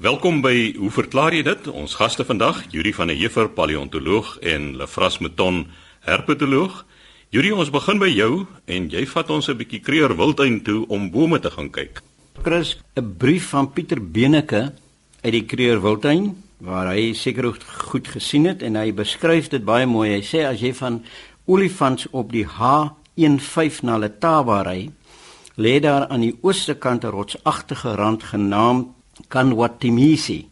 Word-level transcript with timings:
Welkom 0.00 0.38
by 0.40 0.70
Hoe 0.80 0.88
verklaar 0.88 1.34
jy 1.36 1.42
dit? 1.44 1.66
Ons 1.76 1.92
gaste 1.98 2.24
vandag, 2.24 2.62
Yuri 2.72 2.94
van 2.96 3.10
der 3.10 3.18
Heever, 3.20 3.50
paleontoloog 3.52 4.30
en 4.48 4.70
Lefras 4.80 5.18
Meton, 5.20 5.66
herpetoloog. 6.08 6.86
Yuri, 7.28 7.50
ons 7.52 7.68
begin 7.68 7.98
by 8.00 8.08
jou 8.08 8.46
en 8.64 8.86
jy 8.88 9.02
vat 9.04 9.28
ons 9.28 9.50
'n 9.50 9.58
bietjie 9.58 9.82
Kreer 9.84 10.16
Wildtuin 10.16 10.62
toe 10.64 10.86
om 10.88 11.10
bome 11.10 11.38
te 11.38 11.50
gaan 11.50 11.68
kyk. 11.68 12.00
Chris, 12.42 12.78
'n 12.96 13.16
brief 13.18 13.50
van 13.50 13.72
Pieter 13.72 14.00
Beneke 14.00 14.72
uit 15.20 15.32
die 15.32 15.44
Kreer 15.44 15.82
Wildtuin 15.82 16.34
waar 16.60 16.86
hy 16.94 17.12
seker 17.12 17.52
goed 17.92 18.08
gesien 18.08 18.46
het 18.46 18.62
en 18.62 18.76
hy 18.76 18.92
beskryf 18.92 19.48
dit 19.48 19.64
baie 19.64 19.86
mooi. 19.86 20.16
Hy 20.16 20.22
sê 20.22 20.48
as 20.48 20.60
jy 20.60 20.72
van 20.72 21.04
olifants 21.44 22.06
op 22.10 22.32
die 22.32 22.46
H15 22.46 23.82
na 23.82 23.98
Letaba 23.98 24.62
ry, 24.62 24.90
lê 25.58 25.78
daar 25.78 26.08
aan 26.08 26.20
die 26.20 26.38
ooste 26.40 26.74
kant 26.74 27.04
'n 27.04 27.10
rotsagtige 27.10 27.96
rand 27.96 28.22
genaamd 28.22 28.99
Kanwatimisi. 29.28 30.48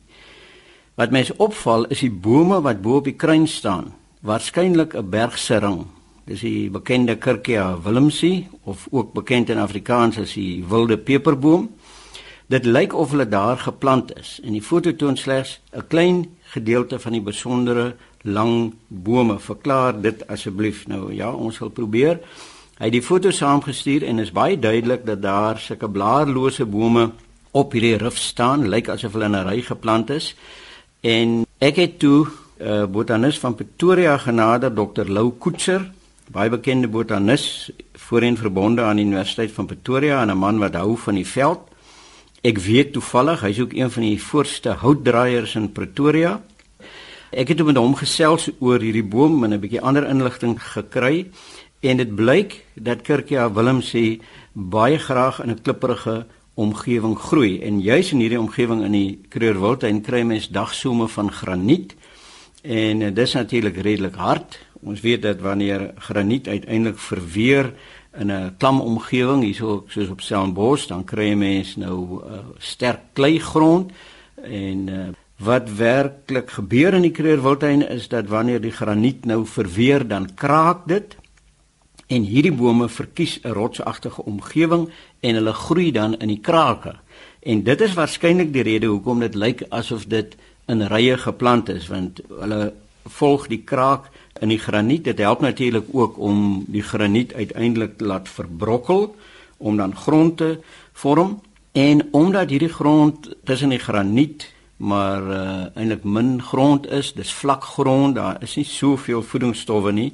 Wat 0.94 1.10
mens 1.10 1.30
opval 1.36 1.86
is 1.94 2.00
die 2.00 2.10
bome 2.10 2.60
wat 2.60 2.82
bo 2.82 2.96
op 2.98 3.04
die 3.04 3.14
kruin 3.14 3.46
staan, 3.46 3.94
waarskynlik 4.20 4.94
'n 4.94 5.10
bergsering. 5.10 5.86
Dis 6.24 6.40
die 6.40 6.70
bekende 6.70 7.16
Kirkia 7.16 7.78
willemsi 7.82 8.48
of 8.64 8.88
ook 8.90 9.12
bekend 9.12 9.48
in 9.48 9.58
Afrikaans 9.58 10.18
as 10.18 10.32
die 10.32 10.64
wilde 10.68 10.98
peperboom. 10.98 11.70
Dit 12.46 12.64
lyk 12.64 12.94
of 12.94 13.10
hulle 13.10 13.28
daar 13.28 13.56
geplant 13.56 14.12
is 14.18 14.40
en 14.44 14.52
die 14.52 14.62
foto 14.62 14.96
toon 14.96 15.16
slegs 15.16 15.60
'n 15.72 15.86
klein 15.88 16.26
gedeelte 16.52 16.98
van 16.98 17.12
die 17.12 17.20
besondere 17.20 17.94
lang 18.22 18.74
bome. 18.88 19.38
Verklaar 19.38 20.00
dit 20.00 20.26
asseblief 20.26 20.86
nou. 20.86 21.12
Ja, 21.14 21.32
ons 21.32 21.56
sal 21.56 21.68
probeer. 21.68 22.20
Hy 22.78 22.84
het 22.84 22.92
die 22.92 23.02
foto 23.02 23.30
saamgestuur 23.30 24.04
en 24.06 24.18
is 24.18 24.32
baie 24.32 24.58
duidelik 24.58 25.06
dat 25.06 25.22
daar 25.22 25.58
sulke 25.58 25.90
blaarlose 25.90 26.66
bome 26.66 27.10
op 27.50 27.72
hierdie 27.72 27.96
rif 27.96 28.16
staan, 28.18 28.68
lyk 28.68 28.88
asof 28.88 29.12
hulle 29.12 29.24
in 29.24 29.36
'n 29.36 29.48
ry 29.48 29.60
geplant 29.62 30.10
is. 30.10 30.34
En 31.00 31.46
ek 31.58 31.76
het 31.76 31.98
toe 31.98 32.26
'n 32.26 32.30
uh, 32.62 32.82
eh, 32.82 32.88
botanis 32.90 33.38
van 33.38 33.54
Pretoria 33.54 34.18
genader, 34.18 34.74
Dr. 34.74 35.06
Lou 35.06 35.30
Koetser, 35.38 35.90
baie 36.30 36.50
bekende 36.50 36.88
botanis, 36.88 37.70
voorheen 37.94 38.36
verbonde 38.36 38.82
aan 38.82 38.96
die 38.96 39.04
Universiteit 39.04 39.52
van 39.52 39.66
Pretoria 39.66 40.22
en 40.22 40.30
'n 40.30 40.38
man 40.38 40.58
wat 40.58 40.74
hou 40.74 40.96
van 40.96 41.14
die 41.14 41.26
veld. 41.26 41.60
Ek 42.42 42.58
weet 42.58 42.92
toevallig 42.92 43.40
hy's 43.40 43.60
ook 43.60 43.72
een 43.72 43.90
van 43.90 44.02
die 44.02 44.22
voorste 44.22 44.70
houtdraaiers 44.70 45.54
in 45.54 45.72
Pretoria. 45.72 46.40
Ek 47.30 47.48
het 47.48 47.64
met 47.64 47.76
hom 47.76 47.94
gesels 47.94 48.50
oor 48.58 48.80
hierdie 48.80 49.04
boom 49.04 49.44
en 49.44 49.52
'n 49.52 49.60
bietjie 49.60 49.80
ander 49.80 50.06
inligting 50.08 50.54
gekry 50.62 51.26
en 51.80 51.96
dit 51.96 52.14
blyk 52.14 52.64
dat 52.74 53.02
Kirkia 53.02 53.52
Willem 53.52 53.80
sê 53.80 54.20
baie 54.52 54.98
graag 54.98 55.42
in 55.42 55.50
'n 55.50 55.62
klipprige 55.62 56.26
omgewing 56.58 57.14
groei. 57.18 57.60
En 57.62 57.80
juis 57.80 58.12
in 58.12 58.18
hierdie 58.18 58.40
omgewing 58.40 58.82
in 58.82 58.94
die 58.96 59.20
Kreurwildtuin 59.30 60.00
kry 60.02 60.24
mens 60.26 60.48
dagsome 60.50 61.06
van 61.08 61.30
graniet. 61.32 61.94
En 62.62 63.00
uh, 63.00 63.12
dis 63.14 63.34
natuurlik 63.38 63.78
redelik 63.86 64.18
hard. 64.18 64.58
Ons 64.82 65.00
weet 65.00 65.22
dat 65.22 65.40
wanneer 65.40 65.92
graniet 66.08 66.48
uiteindelik 66.48 66.98
verweer 66.98 67.72
in 68.18 68.32
'n 68.32 68.54
klam 68.58 68.80
omgewing 68.80 69.42
hierso 69.42 69.84
soos 69.86 70.08
op 70.08 70.20
Stellenbosch 70.20 70.88
dan 70.88 71.04
kry 71.04 71.34
mens 71.34 71.76
nou 71.76 72.22
uh, 72.24 72.38
sterk 72.58 73.00
kleigrond. 73.12 73.92
En 74.42 74.88
uh, 74.88 75.08
wat 75.38 75.70
werklik 75.70 76.50
gebeur 76.50 76.94
in 76.94 77.02
die 77.02 77.14
Kreurwildtuin 77.14 77.88
is 77.88 78.08
dat 78.08 78.26
wanneer 78.26 78.60
die 78.60 78.74
graniet 78.74 79.24
nou 79.24 79.46
verweer 79.46 80.08
dan 80.08 80.34
kraak 80.34 80.88
dit. 80.88 81.16
En 82.08 82.22
hierdie 82.24 82.52
bome 82.52 82.88
verkies 82.88 83.40
'n 83.42 83.52
rotsagtige 83.52 84.24
omgewing 84.24 84.88
en 85.20 85.34
hulle 85.34 85.52
groei 85.52 85.90
dan 85.92 86.16
in 86.18 86.28
die 86.28 86.40
krake. 86.40 86.94
En 87.40 87.62
dit 87.64 87.80
is 87.80 87.94
waarskynlik 87.94 88.52
die 88.52 88.62
rede 88.66 88.90
hoekom 88.90 89.20
dit 89.20 89.34
lyk 89.34 89.64
asof 89.68 90.06
dit 90.06 90.36
in 90.68 90.84
rye 90.90 91.16
geplant 91.16 91.68
is 91.72 91.88
want 91.88 92.20
hulle 92.28 92.72
volg 93.18 93.46
die 93.48 93.62
kraak 93.64 94.10
in 94.40 94.52
die 94.52 94.60
graniet. 94.60 95.04
Dit 95.04 95.18
help 95.24 95.40
natuurlik 95.40 95.88
ook 95.92 96.18
om 96.18 96.64
die 96.68 96.82
graniet 96.82 97.34
uiteindelik 97.34 97.98
te 97.98 98.04
laat 98.04 98.28
verbrokkel 98.28 99.14
om 99.58 99.76
dan 99.76 99.96
grond 99.96 100.36
te 100.36 100.58
vorm 100.92 101.40
en 101.72 102.06
omdat 102.10 102.50
hierdie 102.50 102.72
grond 102.72 103.34
tussen 103.44 103.74
die 103.74 103.82
graniet 103.82 104.52
maar 104.78 105.22
uh, 105.26 105.64
eintlik 105.74 106.04
min 106.04 106.36
grond 106.42 106.86
is, 106.86 107.10
dis 107.12 107.32
vlak 107.34 107.64
grond, 107.64 108.14
daar 108.14 108.36
is 108.42 108.54
nie 108.54 108.66
soveel 108.66 109.24
voedingsstowwe 109.26 109.92
nie 109.92 110.12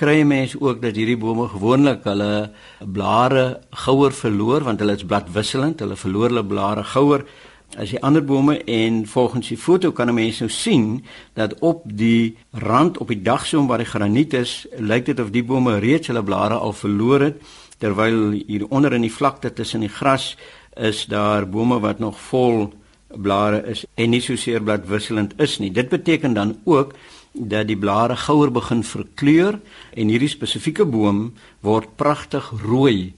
kry 0.00 0.22
mense 0.24 0.56
ook 0.60 0.80
dat 0.80 0.96
hierdie 0.96 1.18
bome 1.20 1.44
gewoonlik 1.52 2.06
hulle 2.08 2.50
blare 2.80 3.60
gouer 3.84 4.14
verloor 4.16 4.64
want 4.64 4.80
hulle 4.80 4.96
is 4.96 5.04
bladwisselend, 5.04 5.82
hulle 5.84 5.98
verloor 6.00 6.30
hulle 6.30 6.44
blare 6.48 6.84
gouer 6.94 7.26
as 7.76 7.92
die 7.92 8.00
ander 8.02 8.24
bome 8.26 8.56
en 8.64 9.04
volgens 9.06 9.52
die 9.52 9.60
foto 9.60 9.92
kan 9.92 10.08
'n 10.08 10.14
mens 10.14 10.40
nou 10.40 10.50
sien 10.50 11.04
dat 11.34 11.54
op 11.60 11.82
die 11.84 12.36
rand 12.52 12.98
op 12.98 13.08
die 13.08 13.22
dagsoom 13.22 13.66
waar 13.66 13.78
die 13.78 13.92
graniet 13.92 14.32
is, 14.34 14.66
lyk 14.78 15.06
dit 15.06 15.20
of 15.20 15.30
die 15.30 15.44
bome 15.44 15.78
reeds 15.78 16.08
hulle 16.08 16.22
blare 16.22 16.54
al 16.54 16.72
verloor 16.72 17.20
het 17.20 17.42
terwyl 17.78 18.30
hier 18.46 18.66
onder 18.68 18.92
in 18.92 19.02
die 19.02 19.12
vlakte 19.12 19.52
tussen 19.52 19.80
die 19.80 19.88
gras 19.88 20.36
is 20.76 21.06
daar 21.06 21.48
bome 21.48 21.80
wat 21.80 21.98
nog 21.98 22.20
vol 22.20 22.72
blare 23.16 23.62
is 23.66 23.84
en 23.94 24.10
nie 24.10 24.20
so 24.20 24.36
seer 24.36 24.62
bladwisselend 24.62 25.34
is 25.40 25.58
nie. 25.58 25.70
Dit 25.70 25.88
beteken 25.88 26.32
dan 26.34 26.58
ook 26.64 26.94
dat 27.32 27.66
die 27.66 27.78
blare 27.78 28.16
gouer 28.16 28.50
begin 28.50 28.82
verkleur 28.84 29.60
en 29.94 30.10
hierdie 30.10 30.30
spesifieke 30.30 30.84
boom 30.84 31.32
word 31.60 31.96
pragtig 31.96 32.50
rooi 32.64 33.12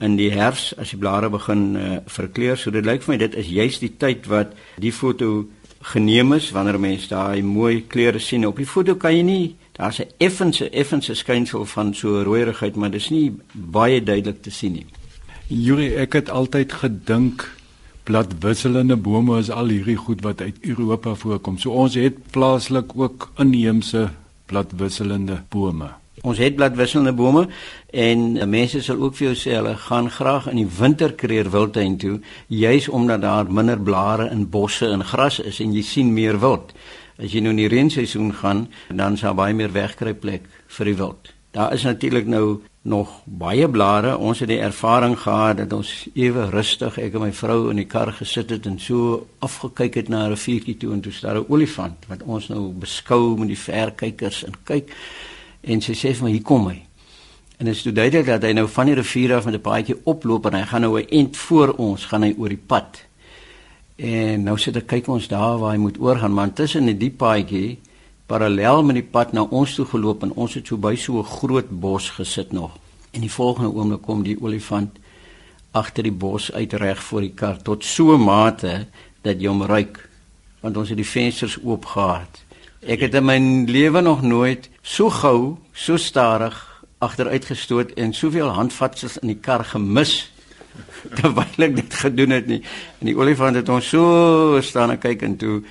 in 0.00 0.16
die 0.16 0.30
herfs 0.32 0.72
as 0.78 0.92
die 0.94 1.00
blare 1.00 1.30
begin 1.30 1.76
uh, 1.76 1.96
verkleur. 2.06 2.56
So 2.56 2.70
dit 2.70 2.86
lyk 2.86 3.02
vir 3.04 3.14
my 3.14 3.18
dit 3.20 3.36
is 3.40 3.48
juist 3.52 3.84
die 3.84 3.94
tyd 4.00 4.28
wat 4.30 4.54
die 4.80 4.92
foto 4.92 5.48
geneem 5.92 6.32
is 6.36 6.50
wanneer 6.54 6.78
mense 6.80 7.10
daai 7.10 7.42
mooi 7.42 7.84
kleure 7.88 8.20
sien. 8.22 8.46
Op 8.46 8.58
die 8.58 8.68
foto 8.68 8.96
kan 8.96 9.14
jy 9.14 9.22
nie 9.22 9.56
daar's 9.78 10.00
'n 10.00 10.10
effense 10.18 10.70
effense 10.70 11.14
skynsel 11.14 11.64
van 11.64 11.94
so 11.94 12.22
rooierigheid, 12.22 12.76
maar 12.76 12.90
dit 12.90 13.00
is 13.00 13.10
nie 13.10 13.32
baie 13.52 14.02
duidelik 14.02 14.42
te 14.42 14.50
sien 14.50 14.72
nie. 14.72 14.86
Juri, 15.48 15.94
ek 15.94 16.12
het 16.12 16.30
altyd 16.30 16.72
gedink 16.72 17.57
bladwisselende 18.08 18.96
bome 18.96 19.36
is 19.38 19.50
al 19.52 19.68
hierdie 19.68 19.98
goed 20.00 20.22
wat 20.24 20.40
uit 20.40 20.56
Europa 20.64 21.12
voorkom. 21.14 21.58
So 21.60 21.76
ons 21.76 21.96
het 22.00 22.16
plaaslik 22.32 22.94
ook 22.96 23.28
inheemse 23.36 24.08
bladwisselende 24.48 25.42
bome. 25.52 25.90
Ons 26.24 26.40
het 26.40 26.56
bladwisselende 26.56 27.12
bome 27.12 27.44
en 27.92 28.24
mense 28.48 28.80
sal 28.82 29.04
ook 29.04 29.18
vir 29.18 29.28
jou 29.28 29.36
sê 29.36 29.54
hulle 29.58 29.76
gaan 29.84 30.08
graag 30.10 30.48
in 30.50 30.62
die 30.62 30.70
winterkreer 30.80 31.52
wildtuin 31.52 31.98
toe 32.00 32.16
juis 32.48 32.88
omdat 32.88 33.26
daar 33.26 33.52
minder 33.52 33.78
blare 33.78 34.30
in 34.32 34.48
bosse 34.48 34.88
en 34.88 35.04
gras 35.04 35.38
is 35.44 35.60
en 35.60 35.76
jy 35.76 35.84
sien 35.84 36.12
meer 36.16 36.40
wild. 36.40 36.72
As 37.20 37.34
jy 37.34 37.44
nou 37.44 37.52
in 37.52 37.60
die 37.60 37.70
reenseisoen 37.70 38.32
gaan, 38.40 38.68
dan 38.88 39.18
sal 39.20 39.36
baie 39.36 39.54
meer 39.54 39.74
wegkruipplek 39.74 40.48
vir 40.78 40.90
die 40.92 40.96
wild. 40.96 41.34
Daar 41.50 41.72
is 41.72 41.82
natuurlik 41.82 42.26
nou 42.26 42.60
nog 42.82 43.22
baie 43.24 43.68
blare. 43.68 44.16
Ons 44.16 44.38
het 44.38 44.48
die 44.48 44.60
ervaring 44.60 45.18
gehad 45.18 45.56
dat 45.56 45.72
ons 45.72 46.08
ewe 46.14 46.48
rustig 46.50 46.98
ek 47.00 47.14
en 47.16 47.24
my 47.26 47.32
vrou 47.32 47.70
in 47.72 47.80
die 47.80 47.88
kar 47.88 48.12
gesit 48.16 48.52
het 48.52 48.66
en 48.68 48.78
so 48.80 49.26
afgekyk 49.44 49.94
het 49.94 50.08
na 50.08 50.26
'n 50.26 50.34
riviertjie 50.34 50.76
toe 50.76 50.92
en 50.92 51.00
toe 51.00 51.12
staar 51.12 51.36
'n 51.36 51.48
olifant 51.48 52.06
wat 52.08 52.22
ons 52.22 52.48
nou 52.48 52.72
beskou 52.72 53.38
met 53.38 53.48
die 53.48 53.58
verkykers 53.58 54.44
en 54.44 54.54
kyk 54.64 54.92
en 55.60 55.80
sy 55.80 55.92
sê 55.92 56.14
vir 56.14 56.24
my 56.24 56.30
hier 56.30 56.42
kom 56.42 56.66
hy. 56.68 56.82
En 57.58 57.66
dit 57.66 57.74
is 57.74 57.82
toe 57.82 57.92
duidelik 57.92 58.26
dat 58.26 58.42
hy 58.42 58.52
nou 58.52 58.68
van 58.68 58.86
die 58.86 58.94
rivier 58.94 59.34
af 59.34 59.44
met 59.44 59.54
'n 59.54 59.60
paadjie 59.60 59.96
oploop 60.04 60.46
en 60.46 60.54
hy 60.54 60.64
gaan 60.64 60.80
nou 60.80 61.00
'n 61.00 61.08
end 61.08 61.36
voor 61.36 61.74
ons, 61.76 62.04
gaan 62.04 62.22
hy 62.22 62.34
oor 62.38 62.48
die 62.48 62.64
pad. 62.66 63.04
En 63.96 64.42
nou 64.42 64.58
sit 64.58 64.76
ek 64.76 64.86
kyk 64.86 65.08
ons 65.08 65.28
daar 65.28 65.58
waar 65.58 65.72
hy 65.72 65.78
moet 65.78 65.98
oorgaan, 66.00 66.34
maar 66.34 66.52
tussen 66.52 66.88
in 66.88 66.98
die 66.98 67.10
paadjie 67.10 67.78
parallel 68.28 68.82
met 68.84 68.98
die 68.98 69.08
pad 69.16 69.32
na 69.32 69.46
ons 69.48 69.74
toe 69.78 69.86
geloop 69.88 70.22
en 70.26 70.34
ons 70.36 70.54
het 70.58 70.68
so 70.68 70.76
by 70.76 70.94
so 70.96 71.18
'n 71.18 71.24
groot 71.24 71.70
bos 71.70 72.10
gesit 72.10 72.52
nog. 72.52 72.76
En 73.12 73.20
die 73.20 73.32
volgende 73.32 73.72
oomblik 73.72 74.02
kom 74.02 74.22
die 74.22 74.36
olifant 74.40 74.98
agter 75.72 76.02
die 76.02 76.12
bos 76.12 76.52
uit 76.52 76.72
reg 76.72 77.02
voor 77.02 77.20
die 77.20 77.34
kar 77.34 77.56
tot 77.62 77.84
so 77.84 78.18
mate 78.18 78.86
dat 79.22 79.40
jy 79.40 79.48
hom 79.48 79.62
ruik 79.62 80.08
want 80.60 80.76
ons 80.76 80.88
het 80.88 80.96
die 80.96 81.06
vensters 81.06 81.58
oop 81.64 81.84
gehad. 81.84 82.44
Ek 82.82 83.00
het 83.00 83.14
in 83.14 83.24
my 83.24 83.38
lewe 83.66 84.00
nog 84.00 84.22
nooit 84.22 84.68
so 84.82 85.10
gou, 85.10 85.56
so 85.72 85.96
stadig 85.96 86.54
agteruit 86.98 87.44
gestoot 87.44 87.90
en 87.96 88.12
soveel 88.12 88.50
handvatsels 88.50 89.18
in 89.22 89.28
die 89.28 89.40
kar 89.40 89.64
gemis 89.64 90.30
terwyl 91.16 91.64
ek 91.66 91.76
dit 91.76 91.94
gedoen 91.94 92.30
het 92.30 92.46
nie. 92.46 92.62
En 93.00 93.10
die 93.10 93.16
olifant 93.16 93.58
het 93.58 93.68
ons 93.68 93.88
so 93.88 94.60
staan 94.62 94.90
en 94.90 94.98
kyk 94.98 95.22
en 95.22 95.36
toe 95.36 95.62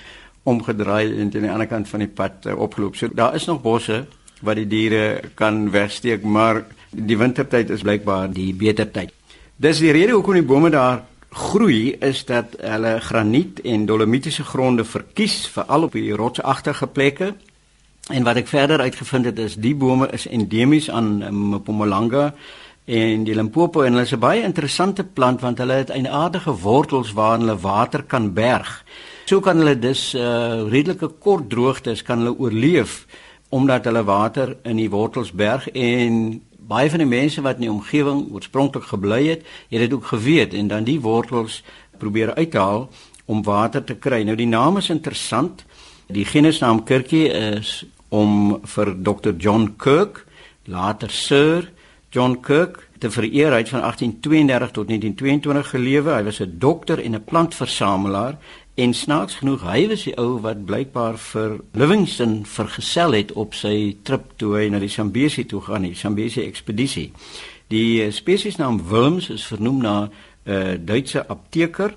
omgedraai 0.47 1.19
en 1.19 1.27
aan 1.27 1.43
die 1.43 1.51
ander 1.51 1.67
kant 1.67 1.89
van 1.91 2.05
die 2.05 2.11
pad 2.11 2.47
uh, 2.47 2.55
opgeloop. 2.55 2.95
So 2.95 3.11
daar 3.13 3.35
is 3.35 3.45
nog 3.49 3.61
bosse 3.61 4.05
waar 4.41 4.55
die 4.55 4.67
diere 4.69 5.31
kan 5.35 5.71
wegsteek, 5.73 6.23
maar 6.23 6.63
die 6.91 7.17
wintertyd 7.17 7.71
is 7.73 7.83
blykbaar 7.85 8.29
die 8.31 8.53
beter 8.53 8.89
tyd. 8.91 9.13
Dis 9.57 9.81
die 9.81 9.91
rede 9.91 10.13
hoekom 10.13 10.37
die 10.37 10.45
bome 10.45 10.69
daar 10.69 11.01
groei 11.37 11.97
is 12.05 12.23
dat 12.25 12.55
hulle 12.61 12.97
graniet 13.03 13.59
en 13.65 13.85
dolomitiese 13.89 14.45
gronde 14.45 14.85
verkies 14.85 15.45
veral 15.53 15.89
op 15.89 15.97
die 15.97 16.13
rotsagtige 16.15 16.87
plekke. 16.87 17.33
En 18.13 18.23
wat 18.23 18.39
ek 18.39 18.47
verder 18.47 18.81
uitgevind 18.85 19.27
het 19.27 19.39
is 19.43 19.57
die 19.59 19.75
bome 19.75 20.07
is 20.15 20.27
endemies 20.31 20.87
aan 20.89 21.17
Mpumalanga 21.51 22.31
en 22.87 23.25
die 23.27 23.35
Limpopo 23.35 23.83
en 23.83 23.97
hulle 23.97 24.05
is 24.05 24.13
'n 24.13 24.19
baie 24.19 24.43
interessante 24.43 25.03
plant 25.03 25.41
want 25.41 25.57
hulle 25.57 25.83
het 25.83 25.91
'n 25.91 26.07
aardige 26.07 26.53
wortels 26.61 27.13
waarin 27.13 27.41
hulle 27.41 27.59
water 27.59 28.03
kan 28.03 28.33
berg. 28.33 28.83
So 29.27 29.41
kan 29.43 29.59
hulle 29.59 29.75
dus 29.75 30.13
uh 30.15 30.69
redelike 30.71 31.09
kort 31.19 31.49
droogtes 31.51 31.99
kan 32.07 32.21
hulle 32.21 32.37
oorleef 32.39 33.01
omdat 33.51 33.83
hulle 33.89 34.05
water 34.07 34.53
in 34.63 34.79
die 34.79 34.87
wortels 34.87 35.33
berg 35.35 35.65
en 35.75 36.37
baie 36.69 36.87
van 36.87 37.03
die 37.03 37.09
mense 37.11 37.43
wat 37.43 37.59
in 37.59 37.65
die 37.65 37.71
omgewing 37.73 38.21
oorspronklik 38.31 38.87
gebly 38.87 39.19
het, 39.25 39.43
het 39.67 39.83
dit 39.83 39.93
ook 39.93 40.07
geweet 40.13 40.55
en 40.55 40.71
dan 40.71 40.87
die 40.87 41.01
wortels 41.03 41.59
probeer 41.99 42.31
uithaal 42.39 42.87
om 43.25 43.43
water 43.43 43.83
te 43.83 43.97
kry. 43.99 44.21
Nou 44.23 44.35
die 44.39 44.47
naam 44.47 44.79
is 44.79 44.87
interessant. 44.95 45.65
Die 46.07 46.23
genusnaam 46.25 46.85
Kirkie 46.87 47.27
is 47.27 47.83
om 48.07 48.61
vir 48.63 48.93
Dr 48.95 49.35
John 49.35 49.73
Kirk, 49.75 50.23
later 50.71 51.11
Sir 51.11 51.67
John 52.15 52.39
Kirk 52.39 52.85
te 52.97 53.11
vereer 53.11 53.51
uit 53.51 53.69
van 53.69 53.83
1832 53.83 54.71
tot 54.71 54.87
1922 54.87 55.69
gelewe. 55.75 56.15
Hy 56.15 56.23
was 56.23 56.39
'n 56.39 56.55
dokter 56.59 57.03
en 57.03 57.15
'n 57.15 57.23
plantversamelaar 57.23 58.39
en 58.77 58.93
snaaks 58.93 59.39
genoeg 59.39 59.63
hy 59.65 59.87
was 59.89 60.03
die 60.05 60.13
ou 60.21 60.37
wat 60.43 60.59
blykbaar 60.69 61.15
vir 61.17 61.55
Livingstone 61.73 62.45
vergesel 62.45 63.15
het 63.17 63.31
op 63.33 63.55
sy 63.57 63.95
trip 64.05 64.35
toe 64.37 64.51
hy 64.59 64.67
na 64.69 64.77
die 64.83 64.91
Zambesi 64.93 65.47
toe 65.49 65.63
gaan, 65.65 65.87
die 65.87 65.97
Zambesi 65.97 66.43
ekspedisie. 66.45 67.07
Die 67.73 68.05
spesiesnaam 68.13 68.77
Wilms 68.91 69.31
is 69.33 69.47
vernoem 69.49 69.81
na 69.81 69.95
'n 70.03 70.11
uh, 70.45 70.75
Duitse 70.77 71.25
apteker 71.27 71.95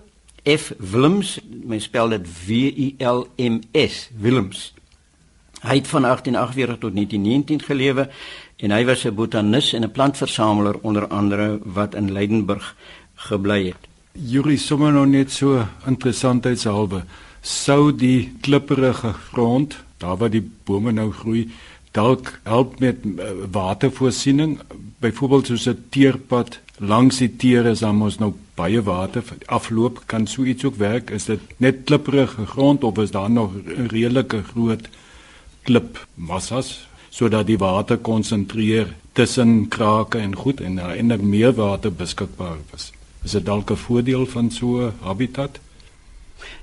F 0.49 0.73
Wilms, 0.79 1.39
mens 1.45 1.85
spel 1.85 2.09
dit 2.09 2.27
W 2.47 2.51
I 2.87 2.95
L 2.99 3.27
M 3.37 3.61
S, 3.77 4.09
Wilms. 4.17 4.73
Hy 5.61 5.77
het 5.77 5.89
van 5.89 6.03
1848 6.09 6.79
tot 6.81 6.95
1919 6.95 7.61
gelewe 7.63 8.09
en 8.57 8.71
hy 8.71 8.85
was 8.85 9.05
'n 9.05 9.15
botanis 9.15 9.73
en 9.73 9.85
'n 9.85 9.93
plantversamelaar 9.93 10.81
onder 10.81 11.07
andere 11.09 11.61
wat 11.65 11.95
in 11.95 12.13
Leidenburg 12.13 12.77
gebly 13.15 13.67
het. 13.67 13.90
Yuri 14.13 14.57
sommer 14.59 14.93
nog 14.93 15.07
net 15.07 15.31
so 15.31 15.67
interessantheidshalwe. 15.87 17.05
Sou 17.43 17.93
die 17.95 18.33
klipperige 18.43 19.13
grond, 19.31 19.77
daar 20.03 20.17
waar 20.19 20.33
die 20.33 20.43
bome 20.67 20.93
nou 20.93 21.13
groei, 21.15 21.47
dalk 21.95 22.33
help 22.43 22.79
met 22.83 23.05
uh, 23.07 23.31
watervoorsiening, 23.51 24.59
byvoorbeeld 25.01 25.47
soos 25.47 25.69
'n 25.69 25.85
teerpad 25.91 26.59
langs 26.79 27.19
die 27.19 27.37
teere 27.37 27.75
dan 27.75 28.03
ons 28.03 28.19
nou 28.19 28.33
baie 28.55 28.83
water. 28.83 29.23
Afloop 29.47 30.03
kan 30.07 30.27
so 30.27 30.43
iets 30.43 30.65
ook 30.65 30.77
werk. 30.77 31.11
Is 31.11 31.25
dit 31.25 31.41
net 31.57 31.85
klipprige 31.85 32.47
grond 32.47 32.85
of 32.85 32.99
is 32.99 33.11
daar 33.11 33.31
nog 33.31 33.53
redelike 33.89 34.43
groot 34.43 34.89
klip 35.63 36.07
massas 36.15 36.89
sodat 37.11 37.47
die 37.47 37.59
water 37.59 37.99
konsentreer 37.99 38.95
tussen 39.13 39.69
krake 39.69 40.19
en 40.19 40.37
goed 40.37 40.61
en 40.61 40.79
en 40.79 41.29
meer 41.29 41.53
water 41.53 41.93
beskikbaar 41.93 42.57
is 42.75 42.93
is 43.25 43.33
dit 43.33 43.45
dalk 43.45 43.71
'n 43.71 43.77
voordeel 43.77 44.27
van 44.27 44.51
so 44.51 44.87
'n 44.87 44.93
habitat 45.01 45.61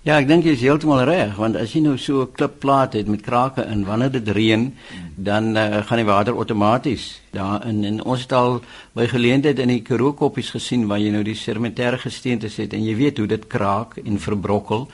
Ja, 0.07 0.15
ek 0.21 0.27
dink 0.30 0.45
jy 0.48 0.54
is 0.56 0.63
heeltemal 0.63 1.04
reg, 1.07 1.36
want 1.38 1.57
as 1.59 1.74
jy 1.75 1.81
nou 1.83 1.98
so 2.00 2.21
'n 2.21 2.31
klipplaat 2.31 2.94
het 2.94 3.07
met 3.07 3.21
krake 3.21 3.65
in, 3.65 3.86
wanneer 3.86 4.12
dit 4.12 4.27
reën, 4.27 4.74
dan 5.15 5.57
uh, 5.57 5.83
gaan 5.86 5.98
die 5.98 6.06
water 6.06 6.33
outomaties 6.33 7.21
daarin. 7.31 7.83
En 7.83 8.04
ons 8.04 8.21
het 8.21 8.31
al 8.31 8.62
by 8.94 9.07
geleentheid 9.07 9.59
in 9.59 9.68
die 9.68 9.81
Karoo-koppies 9.81 10.50
gesien 10.56 10.88
waar 10.88 11.00
jy 11.00 11.12
nou 11.12 11.24
die 11.24 11.36
sedimentêre 11.36 11.98
gesteente 11.98 12.48
het 12.48 12.74
en 12.74 12.83
jy 12.83 12.95
weet 12.95 13.18
hoe 13.18 13.27
dit 13.27 13.48
kraak 13.48 13.98
en 13.98 14.19
verbrokkel. 14.19 14.88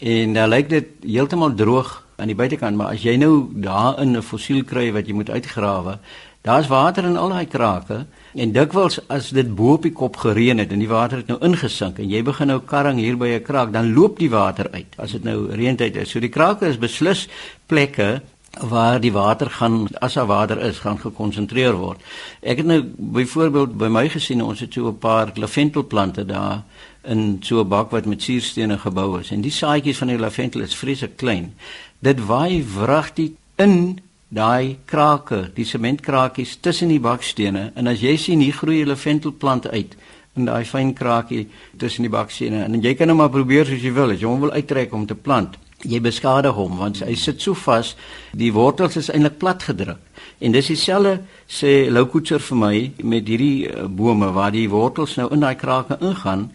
En 0.00 0.32
dan 0.32 0.44
uh, 0.44 0.56
lyk 0.56 0.68
dit 0.68 0.86
heeltemal 1.04 1.54
droog 1.54 2.06
aan 2.16 2.28
die 2.28 2.36
buitekant, 2.36 2.76
maar 2.76 2.94
as 2.94 3.02
jy 3.02 3.16
nou 3.16 3.48
daarin 3.52 4.16
'n 4.16 4.22
fossiel 4.22 4.64
kry 4.64 4.92
wat 4.92 5.06
jy 5.06 5.12
moet 5.12 5.30
uitgrawe, 5.30 5.98
daar's 6.42 6.68
water 6.68 7.04
in 7.04 7.16
al 7.16 7.28
daai 7.28 7.46
krake. 7.46 8.06
En 8.36 8.50
dikwels 8.52 8.98
as 9.08 9.30
dit 9.32 9.48
bo 9.56 9.78
op 9.78 9.86
die 9.86 9.94
kop 9.96 10.18
gereën 10.20 10.58
het 10.60 10.72
en 10.74 10.80
die 10.82 10.90
water 10.90 11.22
het 11.22 11.30
nou 11.32 11.38
ingesink 11.46 12.02
en 12.02 12.10
jy 12.12 12.20
begin 12.24 12.50
nou 12.52 12.58
karring 12.68 12.98
hier 13.00 13.16
by 13.16 13.28
'n 13.32 13.42
kraak, 13.42 13.72
dan 13.72 13.94
loop 13.94 14.18
die 14.18 14.28
water 14.30 14.68
uit. 14.72 14.92
As 14.98 15.12
dit 15.12 15.24
nou 15.24 15.48
reëntyd 15.48 15.96
is, 15.96 16.10
so 16.10 16.20
die 16.20 16.28
krake 16.28 16.68
is 16.68 16.76
beslis 16.76 17.28
plekke 17.66 18.20
waar 18.60 19.00
die 19.00 19.12
water 19.12 19.50
gaan 19.50 19.88
as 20.00 20.14
daar 20.14 20.26
water 20.26 20.60
is, 20.60 20.78
gaan 20.78 20.98
gekonsentreer 20.98 21.72
word. 21.76 22.00
Ek 22.42 22.56
het 22.56 22.66
nou 22.66 22.82
byvoorbeeld 22.96 23.76
by 23.76 23.88
my 23.88 24.08
gesien 24.08 24.42
ons 24.42 24.60
het 24.60 24.72
so 24.72 24.88
'n 24.88 24.98
paar 24.98 25.32
laventelplante 25.34 26.24
daar 26.24 26.62
in 27.04 27.38
so 27.40 27.60
'n 27.60 27.68
bak 27.68 27.90
wat 27.90 28.06
met 28.06 28.22
suurstene 28.22 28.78
gebou 28.78 29.20
is 29.20 29.30
en 29.30 29.40
die 29.40 29.50
saadjies 29.50 29.98
van 29.98 30.08
die 30.08 30.18
laventel 30.18 30.60
is 30.60 30.76
vreeslik 30.76 31.16
klein. 31.16 31.54
Dit 31.98 32.26
waai 32.26 32.64
wragtig 32.64 33.30
in 33.56 34.00
daai 34.28 34.78
krake, 34.86 35.46
die 35.54 35.64
sementkrakies 35.64 36.56
tussen 36.60 36.90
die 36.90 37.02
bakstene 37.02 37.70
en 37.76 37.86
as 37.86 38.02
jy 38.02 38.16
sien 38.18 38.42
hier 38.42 38.56
groei 38.56 38.80
hulle 38.82 38.96
ventelplante 38.98 39.70
uit 39.70 39.94
in 40.36 40.48
daai 40.48 40.64
fyn 40.68 40.92
krakie 40.94 41.46
tussen 41.78 42.04
die 42.04 42.12
bakstene 42.12 42.64
en 42.66 42.82
jy 42.82 42.96
kan 42.98 43.12
hom 43.12 43.22
maar 43.22 43.30
probeer 43.30 43.68
soos 43.68 43.84
jy 43.84 43.94
wil, 43.94 44.10
as 44.10 44.20
jy 44.20 44.28
hom 44.28 44.42
wil 44.42 44.56
uittrek 44.56 44.92
om 44.94 45.06
te 45.06 45.14
plant, 45.14 45.54
jy 45.86 46.00
beskadig 46.02 46.56
hom 46.56 46.78
want 46.80 47.04
hy 47.06 47.14
sit 47.14 47.40
so 47.42 47.54
vas, 47.66 47.94
die 48.32 48.52
wortels 48.52 48.98
is 48.98 49.10
eintlik 49.12 49.38
plat 49.38 49.62
gedruk. 49.62 50.02
En 50.40 50.52
dis 50.52 50.68
dieselfde 50.68 51.20
sê 51.48 51.86
Lou 51.88 52.06
Koetser 52.10 52.42
vir 52.42 52.58
my 52.60 52.74
met 53.04 53.28
hierdie 53.28 53.68
uh, 53.70 53.86
bome 53.86 54.32
waar 54.36 54.52
die 54.52 54.68
wortels 54.68 55.16
nou 55.16 55.30
in 55.32 55.44
daai 55.44 55.54
krake 55.56 55.96
ingaan 56.00 56.50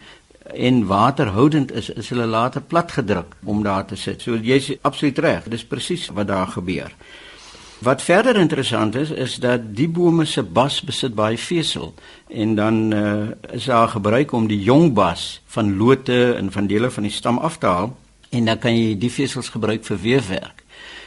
en 0.51 0.85
waterhoudend 0.85 1.71
is, 1.71 1.89
is 1.89 2.09
hulle 2.11 2.27
later 2.27 2.61
plat 2.61 2.91
gedruk 2.91 3.35
om 3.45 3.63
daar 3.63 3.85
te 3.87 3.95
sit. 3.95 4.21
So 4.21 4.35
jy's 4.35 4.71
absoluut 4.81 5.19
reg, 5.23 5.47
dis 5.49 5.65
presies 5.65 6.09
wat 6.11 6.27
daar 6.27 6.51
gebeur. 6.51 6.91
Wat 7.81 8.01
verder 8.01 8.35
interessant 8.37 8.95
is 8.95 9.09
is 9.09 9.35
dat 9.35 9.61
die 9.75 9.89
bome 9.89 10.25
se 10.25 10.43
bas 10.43 10.75
besit 10.85 11.15
baie 11.17 11.37
vesel 11.37 11.93
en 12.29 12.55
dan 12.55 12.75
uh, 12.93 13.29
is 13.57 13.65
daar 13.65 13.87
gebruik 13.87 14.31
om 14.31 14.45
die 14.47 14.59
jong 14.61 14.93
bas 14.93 15.41
van 15.45 15.77
lote 15.77 16.33
en 16.33 16.51
van 16.51 16.67
dele 16.69 16.91
van 16.91 17.03
die 17.03 17.11
stam 17.11 17.37
af 17.37 17.57
te 17.57 17.65
haal 17.65 17.95
en 18.29 18.45
dan 18.45 18.59
kan 18.61 18.77
jy 18.77 18.93
die 19.01 19.09
vesels 19.09 19.49
gebruik 19.49 19.81
vir 19.85 19.97
weefwerk. 19.97 20.61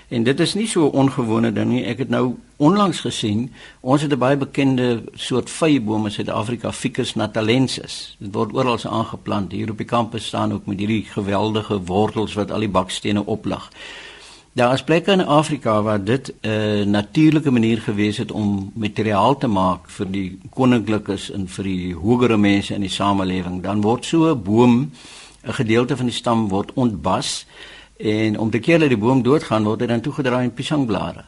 En 0.08 0.26
dit 0.26 0.40
is 0.40 0.54
nie 0.54 0.66
so 0.66 0.90
'n 0.90 0.98
ongewone 0.98 1.52
ding 1.52 1.70
nie. 1.70 1.84
Ek 1.84 1.98
het 1.98 2.08
nou 2.08 2.34
onlangs 2.56 3.00
gesien, 3.00 3.52
ons 3.80 4.02
het 4.02 4.12
'n 4.12 4.18
baie 4.18 4.36
bekende 4.36 5.02
soort 5.14 5.50
vyeboom 5.50 6.04
in 6.04 6.12
Suid-Afrika, 6.12 6.72
Ficus 6.72 7.14
natalensis. 7.14 8.16
Dit 8.18 8.34
word 8.34 8.52
oral 8.52 8.78
aangeplant. 8.84 9.52
Hier 9.52 9.70
op 9.70 9.78
die 9.78 9.86
kampus 9.86 10.26
staan 10.26 10.52
ook 10.52 10.66
met 10.66 10.78
hierdie 10.78 11.04
geweldige 11.04 11.80
wortels 11.84 12.34
wat 12.34 12.50
al 12.50 12.60
die 12.60 12.68
bakstene 12.68 13.26
oplig. 13.26 13.70
Daar 14.54 14.72
is 14.72 14.84
plekke 14.84 15.10
in 15.10 15.26
Afrika 15.26 15.82
waar 15.82 16.04
dit 16.04 16.34
'n 16.40 16.48
uh, 16.48 16.84
natuurlike 16.86 17.50
manier 17.50 17.78
gewees 17.78 18.16
het 18.16 18.32
om 18.32 18.72
materiaal 18.74 19.36
te 19.36 19.46
maak 19.46 19.90
vir 19.90 20.10
die 20.10 20.38
koninklikes 20.50 21.30
en 21.30 21.48
vir 21.48 21.64
die 21.64 21.94
hogere 21.94 22.36
mense 22.36 22.74
in 22.74 22.80
die 22.80 22.90
samelewing. 22.90 23.62
Dan 23.62 23.80
word 23.80 24.04
so 24.04 24.30
'n 24.30 24.42
boom, 24.42 24.90
'n 25.42 25.52
gedeelte 25.52 25.96
van 25.96 26.06
die 26.06 26.14
stam 26.14 26.48
word 26.48 26.72
ontbas 26.74 27.46
en 27.96 28.38
om 28.38 28.50
te 28.50 28.58
keer 28.58 28.78
dat 28.78 28.88
die 28.88 28.98
boom 28.98 29.22
doodgaan 29.22 29.64
word 29.64 29.78
dit 29.78 29.88
dan 29.88 30.00
toegedraai 30.00 30.44
in 30.44 30.54
piesangblare. 30.54 31.24